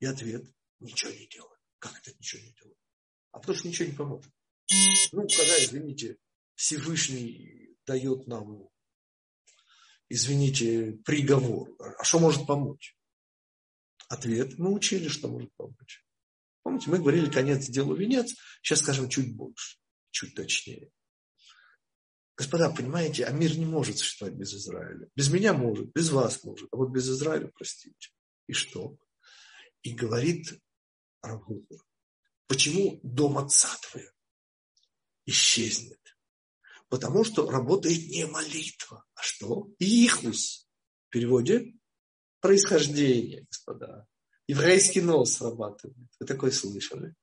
[0.01, 0.43] И ответ,
[0.81, 1.59] ничего не делать.
[1.79, 2.77] Как это ничего не делать?
[3.31, 4.33] А потому что ничего не поможет.
[5.13, 6.17] Ну, когда, извините,
[6.55, 8.67] Всевышний дает нам,
[10.09, 11.73] извините, приговор.
[11.79, 12.97] А что может помочь?
[14.09, 16.05] Ответ, мы учили, что может помочь.
[16.63, 19.77] Помните, мы говорили, конец делу венец, сейчас скажем чуть больше,
[20.09, 20.91] чуть точнее.
[22.37, 25.07] Господа, понимаете, а мир не может существовать без Израиля.
[25.15, 28.09] Без меня может, без вас может, а вот без Израиля, простите.
[28.47, 28.97] И что?
[29.83, 30.59] И говорит
[31.21, 31.83] Равгуфер,
[32.47, 34.11] почему дом отца твоего
[35.25, 35.99] исчезнет?
[36.89, 39.69] Потому что работает не молитва, а что?
[39.79, 40.67] Ихус.
[41.07, 41.73] В переводе
[42.41, 44.07] происхождение, господа.
[44.47, 46.09] Еврейский нос срабатывает.
[46.19, 47.15] Вы такое слышали?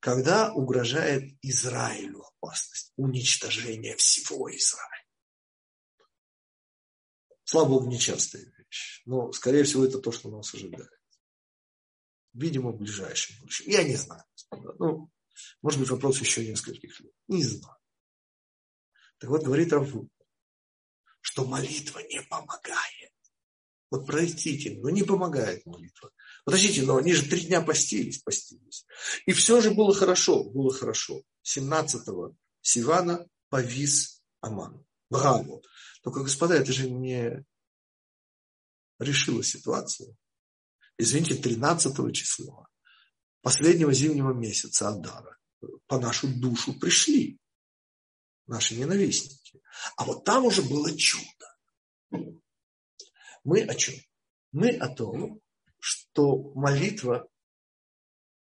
[0.00, 5.06] Когда угрожает Израилю опасность уничтожения всего Израиля.
[7.44, 9.02] Слава Богу, нечастая вещь.
[9.06, 10.90] Но, скорее всего, это то, что нас ожидает.
[12.32, 13.70] Видимо, в ближайшем будущем.
[13.70, 14.24] Я не знаю.
[14.78, 15.10] Ну,
[15.62, 17.12] может быть, вопрос еще нескольких лет.
[17.28, 17.78] Не знаю.
[19.18, 20.10] Так вот, говорит Раву,
[21.20, 23.12] что молитва не помогает.
[23.90, 26.10] Вот простите, но не помогает молитва.
[26.46, 28.86] Подождите, но они же три дня постились, постились.
[29.26, 31.22] И все же было хорошо, было хорошо.
[31.44, 34.86] 17-го Сивана повис Аман.
[35.10, 35.60] Браво.
[36.04, 37.44] Только, господа, это же не
[39.00, 40.16] решила ситуацию.
[40.98, 42.68] Извините, 13 числа
[43.42, 45.36] последнего зимнего месяца Адара
[45.88, 47.40] по нашу душу пришли
[48.46, 49.60] наши ненавистники.
[49.96, 51.56] А вот там уже было чудо.
[53.42, 53.96] Мы о чем?
[54.52, 55.40] Мы о том,
[56.16, 57.28] что молитва,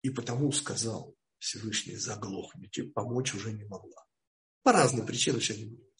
[0.02, 4.04] и потому сказал Всевышний, заглохните, помочь уже не могла.
[4.62, 5.92] По разным причинам сегодня не будем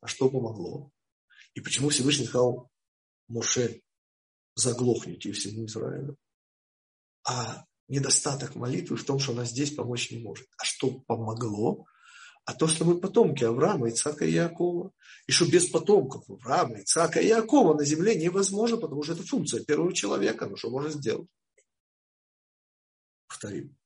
[0.00, 0.92] А что помогло?
[1.54, 2.70] И почему Всевышний сказал
[3.26, 3.82] Моше,
[4.54, 6.16] заглохните всему Израилю?
[7.24, 10.46] А недостаток молитвы в том, что она здесь помочь не может.
[10.58, 11.86] А что помогло?
[12.48, 14.90] А то, что мы потомки Авраама, Ицака и Якова.
[15.26, 19.62] И что без потомков Авраама, Ицака и Якова на земле невозможно, потому что это функция
[19.62, 20.46] первого человека.
[20.46, 21.28] Ну что можно сделать?
[23.26, 23.76] Повторим.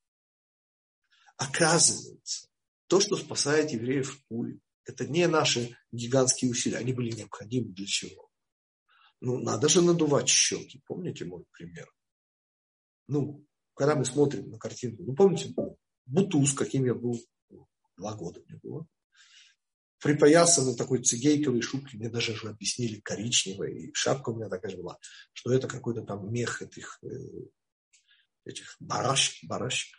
[1.36, 2.46] Оказывается,
[2.86, 6.76] то, что спасает евреев в пуле, это не наши гигантские усилия.
[6.76, 8.30] Они были необходимы для чего?
[9.18, 10.80] Ну, надо же надувать щеки.
[10.86, 11.92] Помните мой пример?
[13.08, 13.44] Ну,
[13.74, 15.52] когда мы смотрим на картинку, ну, помните,
[16.06, 17.18] Бутуз, каким я был
[18.02, 18.86] два года мне было.
[20.00, 24.78] Припоясанный такой цигейковой шубки, мне даже уже объяснили, коричневая, и шапка у меня такая же
[24.78, 24.98] была,
[25.32, 27.08] что это какой-то там мех этих, э,
[28.44, 29.96] этих барашек, барашек,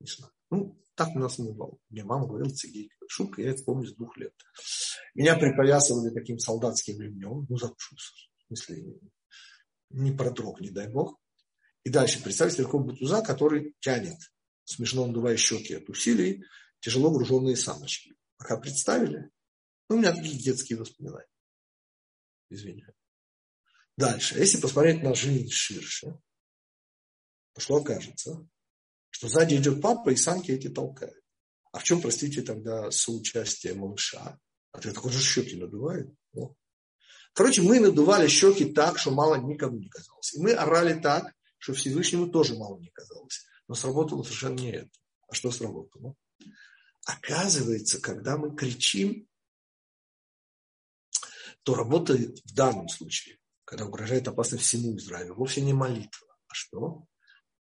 [0.00, 0.32] не знаю.
[0.50, 1.80] Ну, так у нас называл.
[1.88, 4.34] Мне мама говорила цигейковая шубка, я это помню с двух лет.
[5.14, 7.76] Меня припоясывали таким солдатским ремнем, ну, в
[8.48, 8.98] смысле,
[9.88, 11.18] не продрог, не дай бог.
[11.84, 14.18] И дальше представьте такого бутуза, который тянет,
[14.64, 16.44] смешно надувая щеки от усилий,
[16.82, 18.14] тяжело груженные самочки.
[18.36, 19.30] Пока представили?
[19.88, 21.28] Ну, у меня такие детские воспоминания.
[22.50, 22.94] Извиняюсь.
[23.96, 24.38] Дальше.
[24.38, 26.18] Если посмотреть на жизнь ширше,
[27.54, 28.46] то что окажется?
[29.10, 31.22] Что сзади идет папа, и санки эти толкают.
[31.70, 34.38] А в чем, простите, тогда соучастие малыша?
[34.72, 36.12] А ты такой же щеки надувает.
[36.32, 36.56] Ну.
[37.32, 40.34] Короче, мы надували щеки так, что мало никому не казалось.
[40.34, 43.44] И мы орали так, что Всевышнему тоже мало не казалось.
[43.68, 44.90] Но сработало совершенно не это.
[45.28, 46.16] А что сработало?
[47.04, 49.28] Оказывается, когда мы кричим,
[51.64, 57.06] то работает в данном случае, когда угрожает опасность всему Израилю, вовсе не молитва, а что?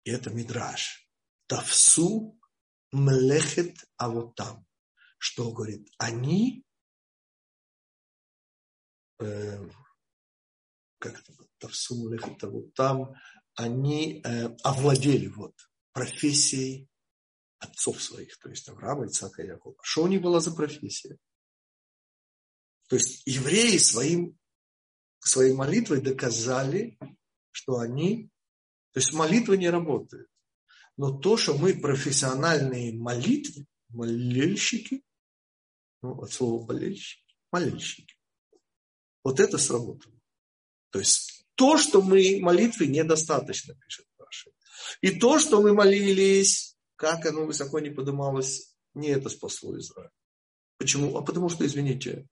[0.04, 1.10] И это мидраж.
[1.48, 2.40] Тавсу
[2.92, 4.66] млехет авотам.
[5.18, 5.88] Что говорит?
[5.98, 6.64] Они
[9.20, 9.70] э,
[11.00, 13.16] как это, Тавсу млехет авотам,
[13.56, 15.54] они э, овладели вот
[15.94, 16.90] профессией
[17.60, 19.76] отцов своих, то есть Авраама, Ицака и Якова.
[19.82, 21.18] Что у них была за профессия?
[22.88, 24.38] То есть евреи своим,
[25.20, 26.98] своей молитвой доказали,
[27.52, 28.30] что они
[28.96, 30.30] То есть молитва не работает.
[30.96, 35.04] Но то, что мы профессиональные молитвы, молельщики,
[36.02, 38.16] ну, от слова болельщики, молельщики,
[39.22, 40.16] вот это сработало.
[40.92, 44.52] То есть то, что мы молитвы недостаточно, пишет Паша.
[45.02, 50.10] И то, что мы молились, как оно высоко не подымалось, не это спасло Израиль.
[50.78, 51.18] Почему?
[51.18, 52.28] А потому что, извините,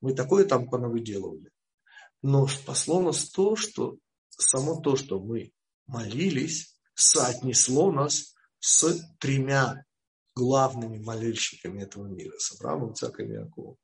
[0.00, 1.50] мы такое там понавыделывали.
[2.22, 3.98] Но спасло нас то, что
[4.30, 5.52] само то, что мы
[5.86, 9.84] молились, соотнесло нас с тремя
[10.34, 13.76] главными молельщиками этого мира, с Авраамом, Ицаком и Яковом.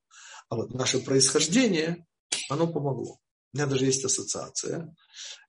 [0.48, 2.06] А вот наше происхождение,
[2.48, 3.18] оно помогло.
[3.52, 4.94] У меня даже есть ассоциация.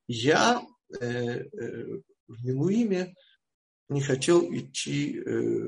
[0.07, 0.61] Я
[0.99, 3.13] э, э, в Милуиме
[3.89, 5.67] не хотел идти э,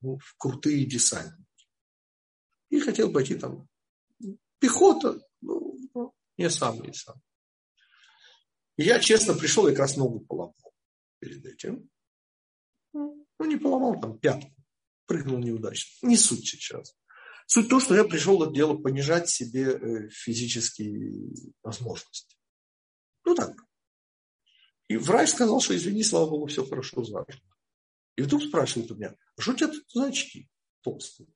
[0.00, 1.68] ну, в крутые десантники.
[2.68, 3.68] И хотел пойти там
[4.58, 7.20] пехота, ну, ну не сам, не сам.
[8.76, 10.56] Я, честно, пришел и как раз ногу поломал
[11.18, 11.90] перед этим.
[12.92, 14.50] Ну, не поломал там пятку,
[15.06, 16.06] прыгнул неудачно.
[16.06, 16.96] Не суть сейчас.
[17.46, 22.36] Суть то, что я пришел это дело понижать себе э, физические возможности.
[23.24, 23.56] Ну так.
[24.88, 27.42] И врач сказал, что извини, слава богу, все хорошо зажито.
[28.16, 30.48] И вдруг спрашивает у меня, а что у тебя тут за очки
[30.82, 31.28] толстые?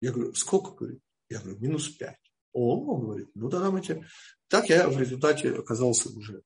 [0.00, 0.72] Я говорю, сколько?
[0.72, 1.00] Говорит?
[1.28, 2.18] Я говорю, минус пять.
[2.52, 4.06] О, он говорит, ну тогда мы тебе...
[4.48, 6.42] Так я в результате оказался уже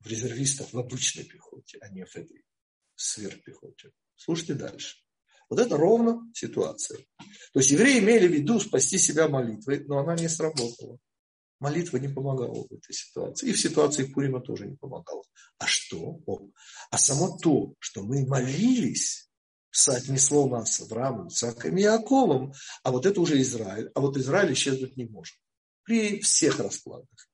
[0.00, 2.44] в резервистах в обычной пехоте, а не в этой
[2.96, 3.92] сверхпехоте.
[4.16, 4.96] Слушайте дальше.
[5.48, 6.98] Вот это ровно ситуация.
[7.52, 10.98] То есть евреи имели в виду спасти себя молитвой, но она не сработала.
[11.60, 13.48] Молитва не помогала в этой ситуации.
[13.48, 15.22] И в ситуации Пурима тоже не помогала.
[15.58, 16.20] А что?
[16.26, 16.48] О,
[16.90, 19.28] а само то, что мы молились,
[19.70, 22.52] соотнесло нас с Авраамом, Исааком и Яковом,
[22.82, 23.90] а вот это уже Израиль.
[23.94, 25.36] А вот Израиль исчезнуть не может.
[25.84, 27.28] При всех раскладах.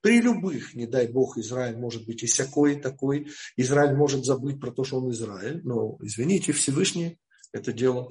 [0.00, 3.28] При любых, не дай Бог, Израиль может быть и всякой, такой.
[3.56, 5.60] Израиль может забыть про то, что он Израиль.
[5.64, 7.18] Но, извините, Всевышний
[7.52, 8.10] это дело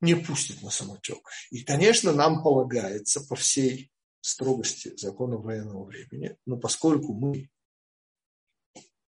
[0.00, 1.18] не пустит на самотек.
[1.50, 3.90] И, конечно, нам полагается по всей
[4.24, 7.50] строгости закона военного времени, но поскольку мы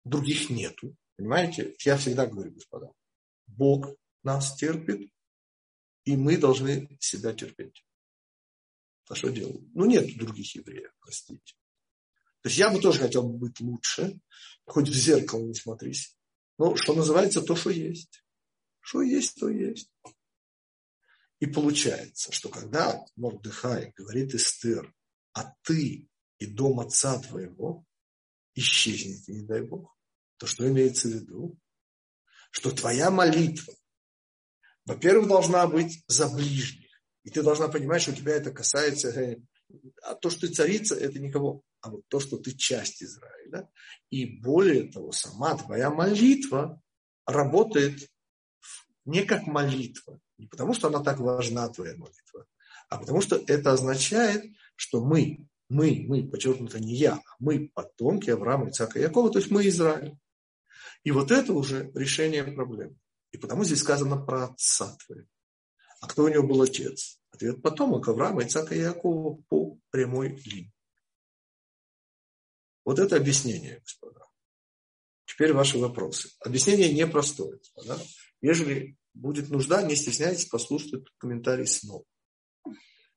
[0.02, 2.90] других нету, понимаете, я всегда говорю, господа,
[3.46, 5.12] Бог нас терпит,
[6.04, 7.84] и мы должны себя терпеть.
[9.10, 9.60] А что делать?
[9.74, 11.54] Ну, нет других евреев, простите.
[12.40, 14.18] То есть я бы тоже хотел быть лучше,
[14.64, 16.16] хоть в зеркало не смотрись.
[16.56, 18.24] Но, что называется, то, что есть.
[18.80, 19.90] Что есть, то есть.
[21.44, 24.94] И получается, что когда Мордыхай говорит Эстер,
[25.34, 27.84] а ты и дом отца твоего
[28.54, 29.94] исчезнете, не дай Бог,
[30.38, 31.58] то что имеется в виду?
[32.50, 33.74] Что твоя молитва,
[34.86, 36.88] во-первых, должна быть за ближних.
[37.24, 39.36] И ты должна понимать, что у тебя это касается, э,
[40.02, 43.68] а то, что ты царица, это никого, а вот то, что ты часть Израиля.
[44.08, 46.80] И более того, сама твоя молитва
[47.26, 48.08] работает
[49.04, 52.46] не как молитва, не потому что она так важна, твоя молитва,
[52.88, 54.44] а потому что это означает,
[54.76, 59.38] что мы, мы, мы, подчеркнуто не я, а мы потомки Авраама, Ицака и Якова, то
[59.38, 60.16] есть мы Израиль.
[61.02, 62.96] И вот это уже решение проблемы.
[63.30, 65.28] И потому здесь сказано про отца твоего.
[66.00, 67.20] А кто у него был отец?
[67.30, 70.72] Ответ потомок Авраама, Ицака и Якова по прямой линии.
[72.84, 74.20] Вот это объяснение, господа.
[75.24, 76.30] Теперь ваши вопросы.
[76.40, 77.98] Объяснение непростое, господа.
[78.40, 82.04] Ежели будет нужда, не стесняйтесь послушать этот комментарий снова.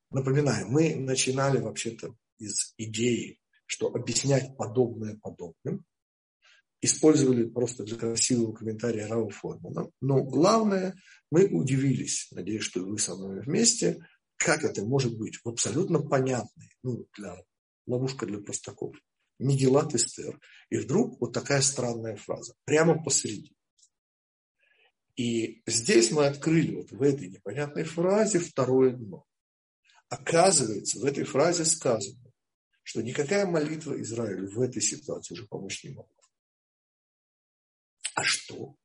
[0.09, 5.83] Напоминаю, мы начинали вообще-то из идеи, что объяснять подобное подобным
[6.81, 9.89] использовали просто для красивого комментария Рау Формана.
[9.99, 10.95] Но главное,
[11.31, 13.99] мы удивились, надеюсь, что вы со мной вместе,
[14.37, 17.35] как это может быть в абсолютно понятной, ну, для,
[17.87, 18.95] ловушка для простаков,
[19.39, 20.39] Мегелат Эстер.
[20.69, 23.56] И вдруг вот такая странная фраза, прямо посреди.
[25.17, 29.25] И здесь мы открыли вот в этой непонятной фразе второе дно.
[30.09, 32.31] Оказывается, в этой фразе сказано,
[32.83, 36.13] что никакая молитва Израилю в этой ситуации уже помочь не могла.
[38.13, 38.75] А что?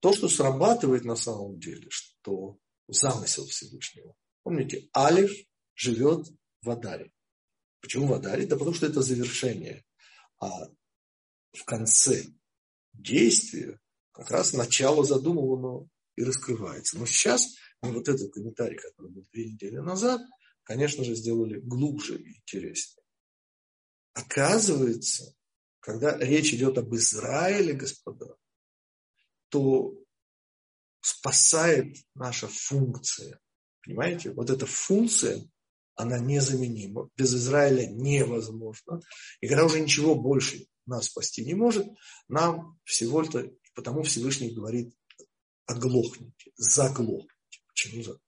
[0.00, 2.56] То, что срабатывает на самом деле, что
[2.86, 4.14] замысел Всевышнего.
[4.44, 5.32] Помните, Алиф
[5.74, 6.28] живет
[6.60, 7.12] в Адаре.
[7.80, 8.46] Почему в Адаре?
[8.46, 9.84] Да потому что это завершение.
[10.38, 10.68] А
[11.52, 12.24] в конце
[12.92, 13.81] действия
[14.12, 16.98] как раз начало задумывано и раскрывается.
[16.98, 20.20] Но сейчас мы вот этот комментарий, который был две недели назад,
[20.62, 23.02] конечно же, сделали глубже и интереснее.
[24.14, 25.34] Оказывается,
[25.80, 28.36] когда речь идет об Израиле, господа,
[29.48, 29.94] то
[31.00, 33.40] спасает наша функция.
[33.82, 34.30] Понимаете?
[34.32, 35.42] Вот эта функция
[35.94, 39.00] она незаменима, без Израиля невозможно.
[39.40, 41.86] И когда уже ничего больше нас спасти не может,
[42.28, 44.94] нам всего-то, потому Всевышний говорит,
[45.66, 47.60] оглохните, заглохните.
[47.68, 48.26] Почему заглохните?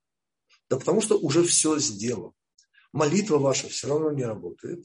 [0.69, 2.33] Да потому что уже все сделано.
[2.93, 4.85] Молитва ваша все равно не работает.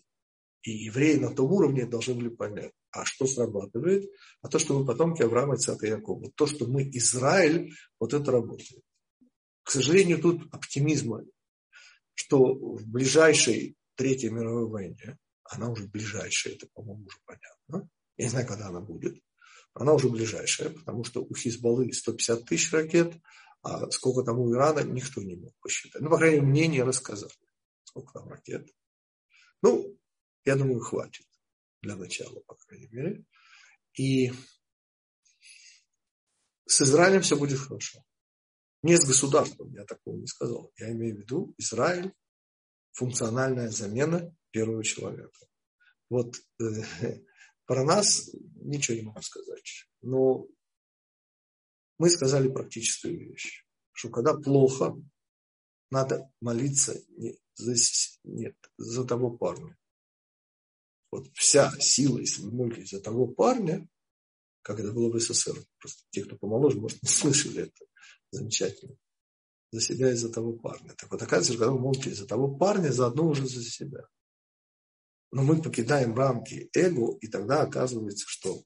[0.63, 4.09] И евреи на том уровне должны были понять, а что срабатывает?
[4.41, 6.31] А то, что мы потомки Авраама, Ицака и Якова.
[6.35, 8.83] То, что мы Израиль, вот это работает.
[9.63, 11.23] К сожалению, тут оптимизма,
[12.13, 17.89] что в ближайшей Третьей мировой войне, она уже ближайшая, это, по-моему, уже понятно.
[18.17, 19.21] Я не знаю, когда она будет.
[19.79, 23.13] Она уже ближайшая, потому что у Хизбаллы 150 тысяч ракет,
[23.61, 26.01] а сколько там у Ирана, никто не мог посчитать.
[26.01, 27.31] Ну, по крайней мере, мне не рассказали,
[27.85, 28.67] сколько там ракет.
[29.61, 29.97] Ну,
[30.43, 31.25] я думаю, хватит
[31.81, 33.25] для начала, по крайней мере.
[33.93, 34.33] И
[36.65, 38.03] с Израилем все будет хорошо.
[38.83, 40.73] Не с государством, я такого не сказал.
[40.75, 42.13] Я имею в виду Израиль,
[42.91, 45.39] функциональная замена первого человека.
[46.09, 46.65] Вот э,
[47.69, 49.85] про нас ничего не могу сказать.
[50.01, 50.47] Но
[51.99, 54.99] мы сказали практическую вещь, что когда плохо,
[55.91, 57.75] надо молиться не за,
[58.23, 59.77] нет, за того парня.
[61.11, 63.87] Вот вся сила, если вы молитесь за того парня,
[64.63, 67.85] как это было в СССР, просто те, кто помоложе, может, не слышали это,
[68.31, 68.95] замечательно,
[69.69, 70.95] за себя и за того парня.
[70.95, 74.07] Так вот, оказывается, когда вы молитесь за того парня, заодно уже за себя.
[75.31, 78.57] Но мы покидаем рамки эго, и тогда оказывается, что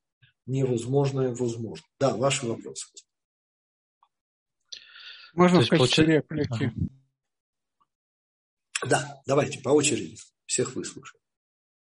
[0.45, 1.86] невозможное возможно.
[1.99, 2.88] Да, ваши вопросы.
[5.34, 6.72] Можно в качестве реплики?
[8.88, 10.18] Да, давайте по очереди.
[10.45, 11.22] Всех выслушаем.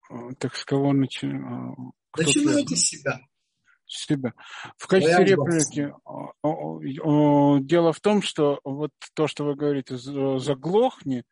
[0.09, 1.93] А, так с кого начинаем?
[2.17, 3.21] Начинайте с себя.
[3.87, 4.33] С себя.
[4.79, 11.25] В качестве Моя реплики а, дело в том, что вот то, что вы говорите, заглохни,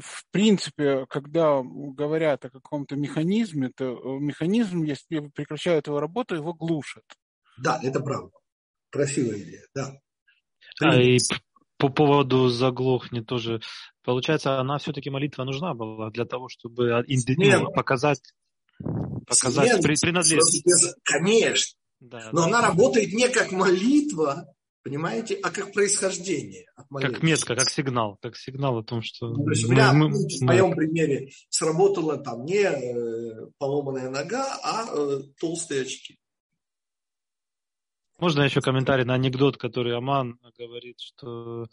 [0.00, 7.04] в принципе, когда говорят о каком-то механизме, то механизм, если прекращают его работу, его глушат.
[7.58, 8.30] Да, это правда.
[8.90, 9.92] Красивая идея, да.
[10.80, 11.18] А и
[11.76, 13.60] по поводу заглохни тоже.
[14.02, 18.22] Получается, она все-таки молитва нужна была для того, чтобы ну, показать,
[19.26, 20.64] показать при, принадлежность.
[21.04, 21.78] Конечно.
[22.00, 22.46] Да, Но да.
[22.46, 24.54] она работает не как молитва,
[24.88, 29.28] понимаете, а как происхождение от Как метка, как сигнал, как сигнал о том, что...
[29.28, 34.10] Ну, то есть у меня, мы, мы, в моем примере, сработала там не э, поломанная
[34.10, 36.18] нога, а э, толстые очки.
[38.18, 41.66] Можно еще комментарий на анекдот, который Аман говорит, что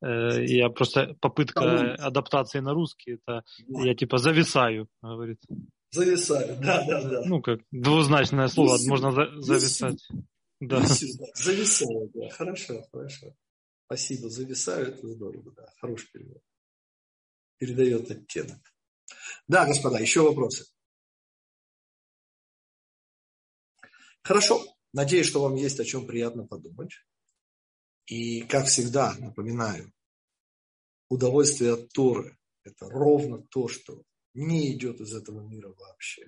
[0.00, 3.82] э, я просто попытка адаптации на русский, это да.
[3.82, 5.40] я типа зависаю, говорит.
[5.90, 7.22] Зависаю, да, да, да.
[7.26, 8.88] Ну, как двузначное слово, Висю.
[8.88, 10.08] можно за, зависать.
[10.60, 10.84] Да.
[11.34, 12.28] Зависаю, да.
[12.30, 13.34] Хорошо, хорошо.
[13.86, 15.66] Спасибо, зависаю, это здорово, да.
[15.80, 16.42] Хороший перевод.
[17.56, 18.72] Передает оттенок.
[19.48, 20.66] Да, господа, еще вопросы.
[24.22, 24.62] Хорошо.
[24.92, 26.92] Надеюсь, что вам есть о чем приятно подумать.
[28.06, 29.92] И, как всегда, напоминаю,
[31.08, 34.02] удовольствие от Торы– это ровно то, что
[34.34, 36.26] не идет из этого мира вообще.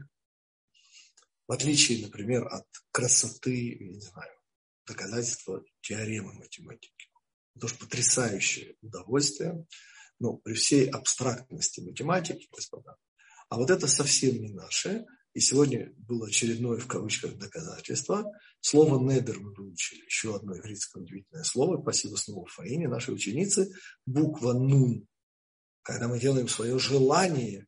[1.47, 4.33] В отличие, например, от красоты, я не знаю,
[4.87, 7.11] доказательства теоремы математики.
[7.55, 9.67] Это же потрясающее удовольствие,
[10.19, 12.97] но при всей абстрактности математики, господа.
[13.49, 18.31] А вот это совсем не наше– и сегодня было очередное, в кавычках, доказательство.
[18.61, 20.05] Слово «недер» мы выучили.
[20.05, 21.81] Еще одно еврейское удивительное слово.
[21.81, 23.69] Спасибо снова Фаине, нашей ученице.
[24.05, 25.07] Буква «нун».
[25.83, 27.67] Когда мы делаем свое желание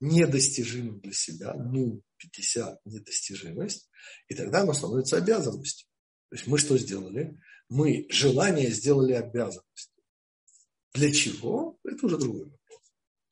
[0.00, 3.88] недостижимым для себя, ну, 50 недостижимость,
[4.28, 5.88] и тогда оно становится обязанностью.
[6.30, 7.38] То есть мы что сделали?
[7.68, 9.92] Мы желание сделали обязанностью.
[10.94, 11.78] Для чего?
[11.84, 12.58] Это уже другой вопрос.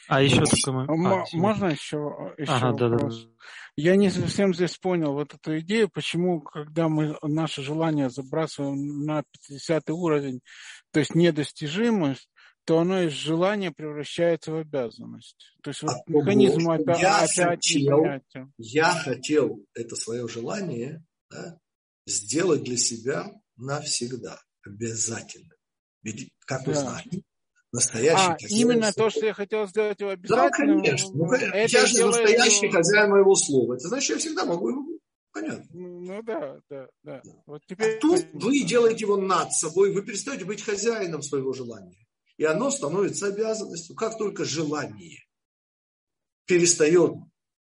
[0.08, 3.20] А еще такой а, Можно еще, еще ага, вопрос?
[3.22, 3.34] Да, да.
[3.76, 9.22] Я не совсем здесь понял вот эту идею, почему, когда мы наше желание забрасываем на
[9.48, 10.40] 50 уровень,
[10.90, 12.28] то есть недостижимость,
[12.70, 15.56] то оно из желания превращается в обязанность.
[15.60, 18.04] То есть вот а механизм опять, я опять хотел,
[18.58, 21.58] Я хотел это свое желание да,
[22.06, 25.52] сделать для себя навсегда, обязательно.
[26.04, 26.70] Ведь, как да.
[26.70, 27.22] вы знаете,
[27.72, 28.22] настоящий.
[28.22, 30.48] А, именно то, что я хотел сделать его обязательно.
[30.48, 31.10] Да, конечно.
[31.12, 32.12] Ну, это я же делаю...
[32.12, 33.74] настоящий хозяин моего слова.
[33.74, 34.86] Это значит, я всегда могу его...
[35.32, 35.66] Понятно.
[35.72, 37.20] Ну да, да, да.
[37.46, 37.96] Вот а теперь...
[37.96, 42.06] А тут вы делаете его над собой, вы перестаете быть хозяином своего желания.
[42.40, 43.94] И оно становится обязанностью.
[43.94, 45.18] Как только желание
[46.46, 47.12] перестает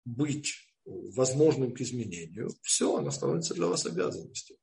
[0.06, 0.54] быть
[0.86, 4.56] возможным к изменению, все, оно становится для вас обязанностью.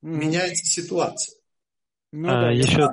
[0.00, 1.38] Меняется ситуация.
[2.10, 2.88] Ну, а, да, еще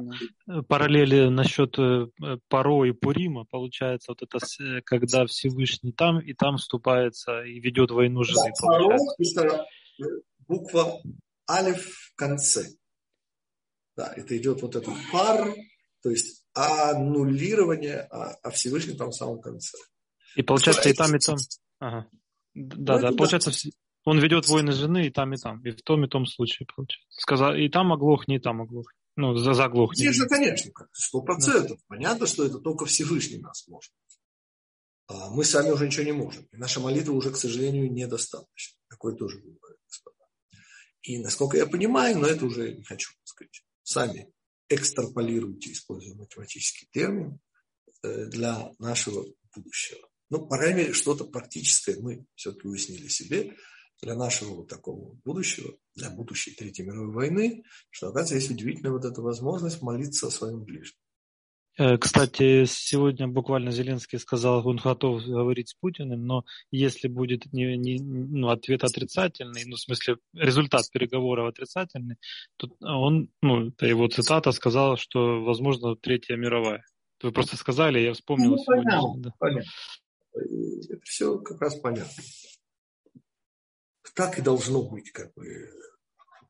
[0.68, 2.08] параллели насчет э,
[2.50, 3.46] Паро и Пурима.
[3.46, 4.46] Получается, вот это
[4.84, 8.52] когда Всевышний там и там вступается и ведет войну жены.
[8.60, 9.66] Да, Паро это
[10.50, 11.02] буква
[11.50, 12.66] Алиф в конце.
[13.96, 15.56] Да, это идет вот этот пар,
[16.04, 19.78] то есть аннулирование, а, а Всевышний там в самом конце.
[20.36, 21.38] И получается и там, и там.
[21.80, 22.08] Ага.
[22.54, 23.72] Да, ну, да, получается, да.
[24.06, 25.62] он ведет войны жены и там, и там.
[25.64, 27.22] И в том, и том случае, получается.
[27.22, 28.98] Сказал, и там оглохни, и там оглохни.
[29.16, 29.98] Ну, за заглохни.
[29.98, 31.78] Здесь же, конечно, сто процентов.
[31.78, 31.84] Да.
[31.88, 33.92] Понятно, что это только Всевышний нас может.
[35.08, 36.46] А мы сами уже ничего не можем.
[36.52, 38.78] И наша молитва уже, к сожалению, недостаточно.
[38.90, 40.26] Такое тоже бывает, господа.
[41.02, 43.64] И насколько я понимаю, но это уже не хочу сказать.
[43.84, 44.32] Сами
[44.70, 47.40] экстраполируйте, используя математический термин,
[48.04, 50.08] э, для нашего будущего.
[50.30, 53.56] Ну, по крайней мере, что-то практическое мы все-таки уяснили себе
[54.02, 59.06] для нашего вот такого будущего, для будущей Третьей мировой войны, что, оказывается, есть удивительная вот
[59.06, 61.00] эта возможность молиться о своем ближнем.
[61.78, 67.78] Э, кстати, сегодня буквально Зеленский сказал, он готов говорить с Путиным, но если будет не,
[67.78, 72.18] не, ну, ответ отрицательный, ну, в смысле, результат переговоров отрицательный,
[72.58, 76.84] то он, ну, это его цитата, сказал, что, возможно, Третья мировая.
[77.22, 78.84] Вы просто сказали, я вспомнил ну, сегодня.
[78.84, 79.32] Понятно, да.
[79.38, 79.72] понятно.
[80.34, 82.24] Это все как раз понятно.
[84.16, 85.46] Так и должно быть, как бы.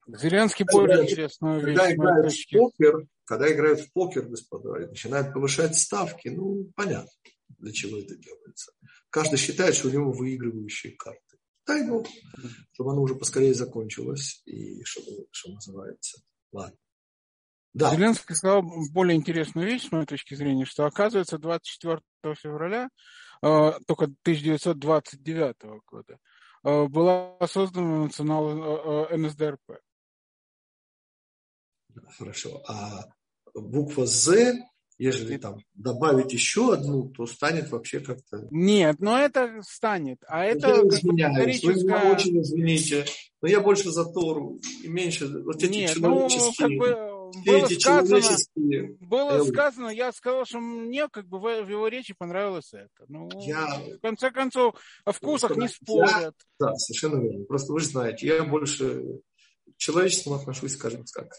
[0.08, 1.78] Зеленский понял интересную вещь.
[1.78, 7.12] Когда играют в покер, когда играют в покер, господа, и начинают повышать ставки, ну, понятно,
[7.60, 8.72] для чего это делается.
[9.10, 11.22] Каждый считает, что у него выигрывающие карты.
[11.66, 12.08] Дай Бог,
[12.72, 16.22] чтобы оно уже поскорее закончилось, и чтобы, что называется.
[16.54, 16.78] Ладно.
[17.74, 17.94] Да.
[17.94, 22.02] Зеленский сказал более интересную вещь, с моей точки зрения, что оказывается 24
[22.36, 22.90] февраля
[23.44, 25.56] э, только 1929
[25.86, 26.18] года
[26.64, 29.80] э, была создана национал э, НСДРП.
[32.18, 32.64] Хорошо.
[32.68, 33.06] А
[33.54, 34.64] буква «З»,
[34.98, 38.48] если там добавить еще одну, то станет вообще как-то...
[38.50, 40.18] Нет, но это станет.
[40.28, 43.06] А это я извиняюсь, вы очень извините.
[43.42, 46.28] Но я больше за Тору и меньше вот эти Нет, ну,
[46.58, 47.08] как бы
[47.46, 48.22] было сказано,
[49.02, 53.06] было сказано, я сказал, что мне как бы в его речи понравилось это.
[53.08, 53.80] Ну, я...
[53.98, 54.76] в конце концов,
[55.06, 56.34] о вкусах не спорят.
[56.60, 56.68] Я...
[56.68, 57.46] Да, совершенно верно.
[57.46, 59.04] Просто вы же знаете, я больше
[59.78, 61.32] к человечеству отношусь, скажем так,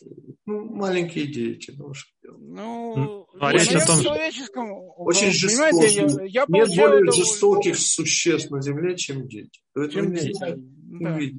[0.46, 1.74] ну, маленькие дети.
[1.76, 1.92] Ну,
[2.38, 6.20] ну, а речь о том, человеческом, очень жестоких.
[6.22, 9.60] Я, я Нет более жестоких существ на Земле, чем дети.
[9.90, 10.54] Чем дети.
[11.00, 11.18] Да.
[11.18, 11.34] И,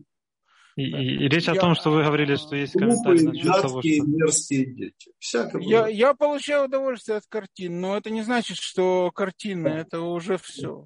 [0.75, 1.53] и, и речь я...
[1.53, 4.05] о том, что вы говорили, что есть комментарии насчет того, что...
[4.05, 5.11] мерзкие дети.
[5.19, 10.37] Всякое я, я получаю удовольствие от картин, но это не значит, что картины это уже
[10.37, 10.85] все.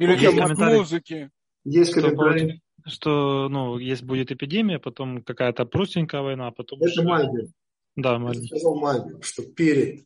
[0.00, 1.30] Или есть там от музыки.
[1.64, 2.60] Есть комментарии.
[2.86, 6.80] Что, ну, есть будет эпидемия, потом какая-то простенькая война, а потом...
[6.82, 7.52] Это Мальбин.
[7.96, 8.46] Да, Мальбин.
[8.46, 10.04] Сказал Мальбин, что перед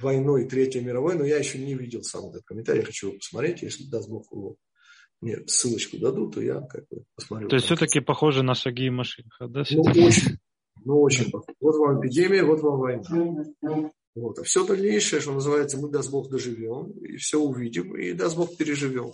[0.00, 3.62] войной Третьей мировой, но я еще не видел сам этот комментарий, я хочу его посмотреть,
[3.62, 4.56] если даст Бог его
[5.20, 7.48] мне ссылочку дадут, то я как бы посмотрю.
[7.48, 9.64] То есть все-таки похоже на шаги Машинха, да?
[9.70, 10.38] Ну, очень,
[10.84, 11.56] ну, очень похоже.
[11.60, 13.90] Вот вам эпидемия, вот вам война.
[14.14, 14.38] Вот.
[14.38, 18.56] А все дальнейшее, что называется, мы, даст Бог, доживем, и все увидим, и, даст Бог,
[18.56, 19.10] переживем.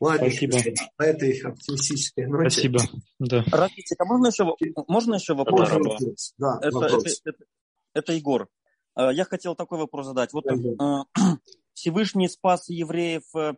[0.00, 0.56] Ладно, Спасибо.
[0.98, 2.50] На этой оптимистической ноте.
[2.50, 2.80] Спасибо.
[3.18, 3.44] Да.
[3.52, 4.56] Рафик, а можно еще,
[4.88, 5.68] можно еще вопрос?
[5.68, 6.34] Да, вопрос.
[6.38, 7.04] Да, это, вопрос.
[7.04, 7.44] Это, это,
[7.92, 8.48] это Егор.
[8.94, 10.32] А, я хотел такой вопрос задать.
[10.32, 11.04] Вот да.
[11.74, 13.54] Всевышний спас евреев э,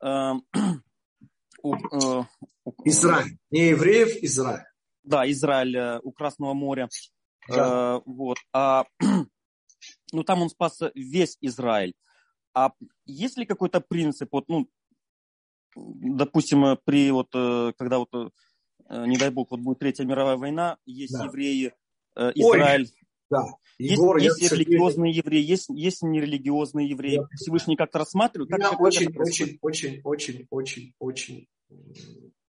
[0.02, 0.42] Эм,
[2.84, 3.38] Израиль.
[3.50, 4.64] Не евреев, Израиль.
[5.02, 6.88] Да, Израиль э, у Красного моря.
[7.48, 7.96] Да.
[7.96, 8.38] Э, вот.
[8.52, 8.84] А,
[10.12, 11.94] ну, там он спас весь Израиль.
[12.54, 12.72] А
[13.04, 14.68] есть ли какой-то принцип, вот, ну,
[15.76, 18.32] допустим, э, при вот, когда вот,
[18.88, 21.24] не дай бог, вот будет Третья мировая война, есть да.
[21.26, 21.72] евреи,
[22.16, 23.44] Израиль, Ой, да.
[23.78, 27.16] Егор, есть, есть религиозные евреи, есть, есть нерелигиозные евреи.
[27.16, 27.28] Я...
[27.34, 28.50] Всевышний как-то рассматривает?
[28.50, 31.48] Как, как очень, очень, очень, очень, очень, очень,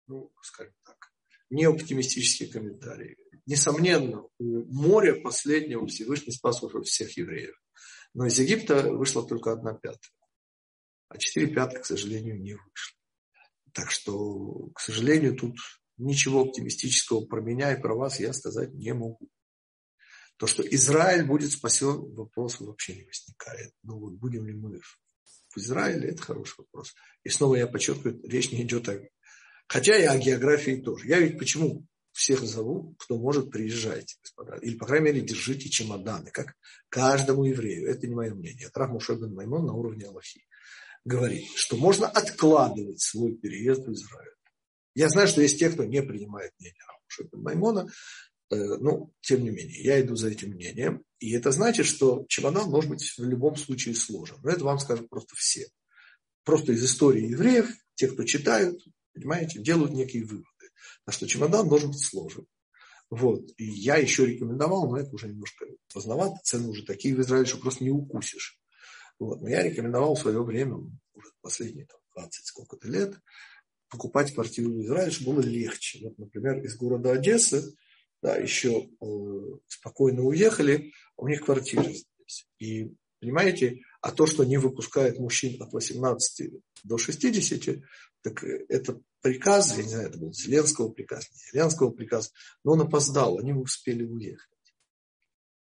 [0.07, 1.11] ну, скажем так,
[1.49, 3.17] не оптимистические комментарии.
[3.45, 7.55] Несомненно, у моря последнего Всевышний спас уже всех евреев.
[8.13, 10.11] Но из Египта вышла только одна пятая.
[11.09, 12.96] А четыре пятых, к сожалению, не вышло.
[13.77, 15.55] Так что, к сожалению, тут
[15.97, 19.29] ничего оптимистического про меня и про вас я сказать не могу.
[20.37, 23.73] То, что Израиль будет спасен, вопрос вообще не возникает.
[23.83, 26.95] Ну вот будем ли мы в Израиле, это хороший вопрос.
[27.23, 28.99] И снова я подчеркиваю, речь не идет о...
[29.67, 31.07] Хотя и о географии тоже.
[31.07, 34.55] Я ведь почему всех зову, кто может, приезжайте, господа.
[34.55, 36.55] Или, по крайней мере, держите чемоданы, как
[36.89, 37.87] каждому еврею.
[37.91, 38.69] Это не мое мнение.
[38.69, 40.47] Это Маймон на уровне Аллахи
[41.07, 44.33] говорит, что можно откладывать свой переезд в Израиль.
[44.95, 47.89] Я знаю, что есть те, кто не принимает мнение Рахму Шебен Маймона,
[48.49, 51.03] Э, ну, тем не менее, я иду за этим мнением.
[51.19, 54.37] И это значит, что чемодан может быть в любом случае сложен.
[54.41, 55.67] Но это вам скажут просто все.
[56.43, 58.79] Просто из истории евреев, те, кто читают,
[59.13, 60.45] понимаете, делают некие выводы.
[61.05, 62.45] На что чемодан должен быть сложен.
[63.09, 63.49] Вот.
[63.57, 67.57] И я еще рекомендовал, но это уже немножко поздновато, цены уже такие в Израиле, что
[67.57, 68.59] просто не укусишь.
[69.19, 69.41] Вот.
[69.41, 70.77] Но я рекомендовал в свое время,
[71.13, 73.15] уже последние там, 20 сколько-то лет,
[73.89, 75.99] покупать квартиру в Израиле, чтобы было легче.
[76.03, 77.75] Вот, например, из города Одессы
[78.21, 79.05] да, еще э,
[79.67, 82.47] спокойно уехали, а у них квартира здесь.
[82.59, 86.51] И понимаете, а то, что не выпускает мужчин от 18
[86.83, 87.83] до 60,
[88.21, 92.31] так это приказ, я не знаю, это был Зеленского приказ, не Зеленского приказ,
[92.63, 94.49] но он опоздал, они успели уехать.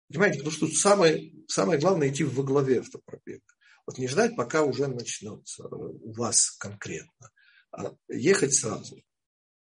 [0.09, 3.45] Понимаете, потому что самое, самое главное идти во главе автопробега.
[3.85, 7.31] Вот не ждать, пока уже начнется у вас конкретно,
[7.71, 9.01] а ехать сразу.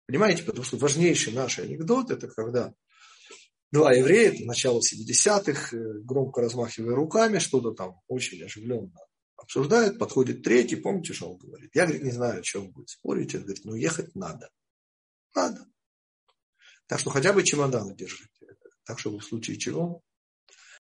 [0.05, 2.73] Понимаете, потому что важнейший наш анекдот, это когда
[3.71, 8.99] два еврея, это начало 70-х, э, громко размахивая руками, что-то там очень оживленно
[9.41, 11.71] обсуждают, подходит третий, помните, что он говорит?
[11.73, 14.49] Я, говорит, не знаю, о чем будет спорить, он говорит, ну ехать надо.
[15.35, 15.65] Надо.
[16.87, 18.29] Так что хотя бы чемоданы держите.
[18.83, 20.03] Так, чтобы в случае чего